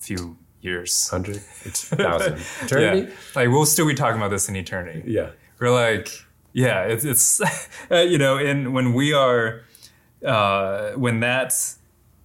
few 0.00 0.36
years. 0.60 1.08
Hundred, 1.08 1.36
thousand, 1.40 2.40
eternity. 2.62 3.08
Yeah. 3.08 3.16
Like 3.34 3.48
we'll 3.48 3.66
still 3.66 3.86
be 3.86 3.94
talking 3.94 4.20
about 4.20 4.30
this 4.30 4.48
in 4.48 4.56
eternity. 4.56 5.02
Yeah. 5.06 5.30
We're 5.58 5.70
like, 5.70 6.10
yeah, 6.52 6.84
it's 6.84 7.04
it's 7.04 7.40
uh, 7.90 7.96
you 7.98 8.18
know, 8.18 8.38
and 8.38 8.74
when 8.74 8.92
we 8.92 9.12
are 9.12 9.62
uh, 10.24 10.92
when 10.92 11.20
that 11.20 11.52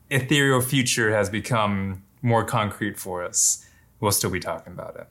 ethereal 0.09 0.61
future 0.61 1.13
has 1.13 1.29
become 1.29 2.03
more 2.21 2.43
concrete 2.43 2.97
for 2.99 3.23
us, 3.23 3.65
we'll 3.99 4.11
still 4.11 4.29
be 4.29 4.39
talking 4.39 4.73
about 4.73 4.95
it. 4.95 5.07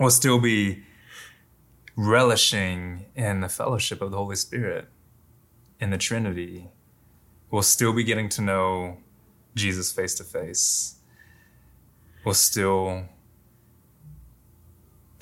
We'll 0.00 0.10
still 0.10 0.38
be 0.38 0.84
relishing 1.96 3.06
in 3.16 3.40
the 3.40 3.48
fellowship 3.48 4.00
of 4.00 4.12
the 4.12 4.16
Holy 4.16 4.36
Spirit, 4.36 4.88
in 5.80 5.90
the 5.90 5.98
Trinity. 5.98 6.68
We'll 7.50 7.62
still 7.62 7.92
be 7.92 8.04
getting 8.04 8.28
to 8.30 8.42
know 8.42 8.98
Jesus 9.54 9.90
face 9.92 10.14
to 10.14 10.24
face. 10.24 10.97
We'll 12.28 12.34
still, 12.34 13.04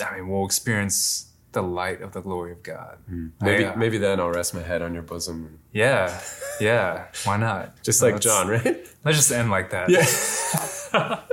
I 0.05 0.17
mean, 0.17 0.29
we'll 0.29 0.45
experience 0.45 1.31
the 1.53 1.63
light 1.63 2.03
of 2.03 2.11
the 2.13 2.21
glory 2.21 2.51
of 2.51 2.65
God. 2.65 2.99
Maybe 3.41 3.65
I, 3.65 3.69
uh, 3.69 3.77
maybe 3.77 3.97
then 3.99 4.19
I'll 4.19 4.31
rest 4.31 4.55
my 4.55 4.61
head 4.63 4.83
on 4.83 4.93
your 4.93 5.05
bosom, 5.05 5.61
Yeah, 5.73 6.21
yeah. 6.61 7.05
Why 7.25 7.37
not? 7.37 7.81
just 7.85 8.03
like 8.03 8.15
let's- 8.15 8.27
John, 8.27 8.49
right? 8.49 8.85
Let's 9.05 9.19
just 9.19 9.31
end 9.31 9.51
like 9.51 9.71
that. 9.71 9.89
Yeah. 9.89 11.21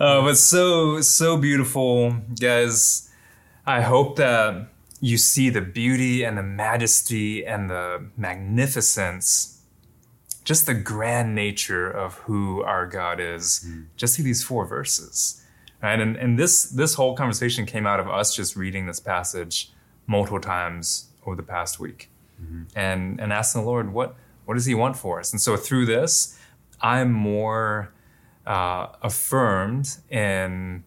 Uh, 0.00 0.22
but 0.22 0.36
so 0.36 1.00
so 1.00 1.36
beautiful, 1.36 2.14
guys. 2.40 3.10
I 3.66 3.80
hope 3.80 4.14
that 4.14 4.68
you 5.00 5.18
see 5.18 5.50
the 5.50 5.60
beauty 5.60 6.22
and 6.22 6.38
the 6.38 6.42
majesty 6.44 7.44
and 7.44 7.68
the 7.68 8.06
magnificence, 8.16 9.57
just 10.48 10.64
the 10.64 10.72
grand 10.72 11.34
nature 11.34 11.90
of 11.90 12.14
who 12.20 12.62
our 12.62 12.86
God 12.86 13.20
is. 13.20 13.62
Just 13.96 14.16
through 14.16 14.24
these 14.24 14.42
four 14.42 14.64
verses, 14.64 15.44
right? 15.82 16.00
And 16.00 16.16
and 16.16 16.38
this 16.38 16.64
this 16.70 16.94
whole 16.94 17.14
conversation 17.14 17.66
came 17.66 17.86
out 17.86 18.00
of 18.00 18.08
us 18.08 18.34
just 18.34 18.56
reading 18.56 18.86
this 18.86 18.98
passage 18.98 19.70
multiple 20.06 20.40
times 20.40 21.10
over 21.26 21.36
the 21.36 21.42
past 21.42 21.78
week, 21.78 22.08
and 22.74 23.20
and 23.20 23.30
asking 23.30 23.60
the 23.60 23.66
Lord 23.68 23.92
what 23.92 24.16
what 24.46 24.54
does 24.54 24.64
He 24.64 24.74
want 24.74 24.96
for 24.96 25.20
us. 25.20 25.32
And 25.32 25.40
so 25.40 25.54
through 25.58 25.84
this, 25.84 26.38
I'm 26.80 27.12
more 27.12 27.92
uh, 28.46 28.86
affirmed 29.02 29.98
in 30.08 30.82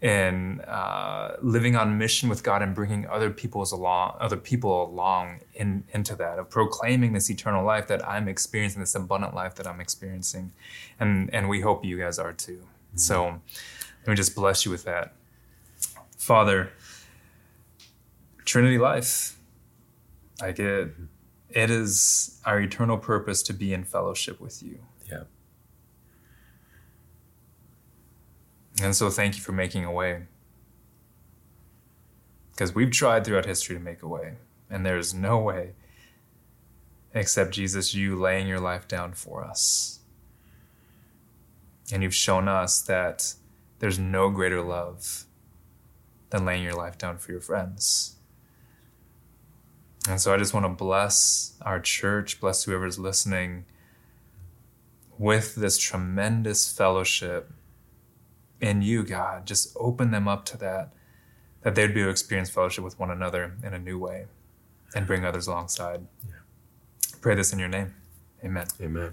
in 0.00 0.60
uh, 0.60 1.36
living 1.42 1.74
on 1.74 1.98
mission 1.98 2.28
with 2.28 2.44
God 2.44 2.62
and 2.62 2.74
bringing 2.74 3.06
other 3.08 3.30
people's 3.30 3.72
along, 3.72 4.16
other 4.20 4.36
people 4.36 4.84
along 4.84 5.40
in, 5.54 5.82
into 5.92 6.14
that 6.16 6.38
of 6.38 6.48
proclaiming 6.48 7.12
this 7.14 7.28
eternal 7.30 7.64
life 7.64 7.88
that 7.88 8.06
I'm 8.08 8.28
experiencing, 8.28 8.80
this 8.80 8.94
abundant 8.94 9.34
life 9.34 9.56
that 9.56 9.66
I'm 9.66 9.80
experiencing, 9.80 10.52
and 11.00 11.32
and 11.34 11.48
we 11.48 11.60
hope 11.60 11.84
you 11.84 11.98
guys 11.98 12.18
are 12.18 12.32
too. 12.32 12.58
Mm-hmm. 12.58 12.98
So 12.98 13.40
let 14.00 14.08
me 14.08 14.14
just 14.14 14.36
bless 14.36 14.64
you 14.64 14.70
with 14.70 14.84
that, 14.84 15.14
Father. 16.16 16.70
Trinity 18.44 18.78
life, 18.78 19.36
like 20.40 20.58
it, 20.58 20.94
it 21.50 21.70
is 21.70 22.40
our 22.46 22.60
eternal 22.60 22.96
purpose 22.96 23.42
to 23.42 23.52
be 23.52 23.74
in 23.74 23.84
fellowship 23.84 24.40
with 24.40 24.62
you. 24.62 24.78
Yeah. 25.10 25.24
And 28.82 28.94
so 28.94 29.10
thank 29.10 29.36
you 29.36 29.42
for 29.42 29.52
making 29.52 29.84
a 29.84 29.92
way. 29.92 30.26
Because 32.50 32.74
we've 32.74 32.90
tried 32.90 33.24
throughout 33.24 33.46
history 33.46 33.76
to 33.76 33.82
make 33.82 34.02
a 34.02 34.08
way, 34.08 34.34
and 34.68 34.84
there's 34.84 35.14
no 35.14 35.38
way 35.38 35.74
except 37.14 37.52
Jesus, 37.52 37.94
you 37.94 38.16
laying 38.16 38.46
your 38.46 38.60
life 38.60 38.86
down 38.86 39.12
for 39.12 39.44
us. 39.44 40.00
And 41.92 42.02
you've 42.02 42.14
shown 42.14 42.48
us 42.48 42.82
that 42.82 43.34
there's 43.78 43.98
no 43.98 44.30
greater 44.30 44.60
love 44.60 45.24
than 46.30 46.44
laying 46.44 46.62
your 46.62 46.74
life 46.74 46.98
down 46.98 47.18
for 47.18 47.32
your 47.32 47.40
friends. 47.40 48.16
And 50.08 50.20
so 50.20 50.34
I 50.34 50.36
just 50.36 50.54
want 50.54 50.64
to 50.64 50.70
bless 50.70 51.54
our 51.62 51.80
church, 51.80 52.40
bless 52.40 52.64
whoever's 52.64 52.98
listening 52.98 53.64
with 55.18 55.54
this 55.54 55.78
tremendous 55.78 56.70
fellowship 56.70 57.52
in 58.60 58.82
you, 58.82 59.02
God. 59.02 59.46
Just 59.46 59.76
open 59.78 60.10
them 60.10 60.28
up 60.28 60.44
to 60.46 60.56
that, 60.58 60.92
that 61.62 61.74
they'd 61.74 61.94
be 61.94 62.00
able 62.00 62.08
to 62.08 62.10
experience 62.10 62.50
fellowship 62.50 62.84
with 62.84 62.98
one 62.98 63.10
another 63.10 63.56
in 63.62 63.74
a 63.74 63.78
new 63.78 63.98
way 63.98 64.26
and 64.94 65.06
bring 65.06 65.24
others 65.24 65.46
alongside. 65.46 66.06
Yeah. 66.26 66.34
Pray 67.20 67.34
this 67.34 67.52
in 67.52 67.58
your 67.58 67.68
name. 67.68 67.94
Amen. 68.44 68.66
Amen. 68.80 69.12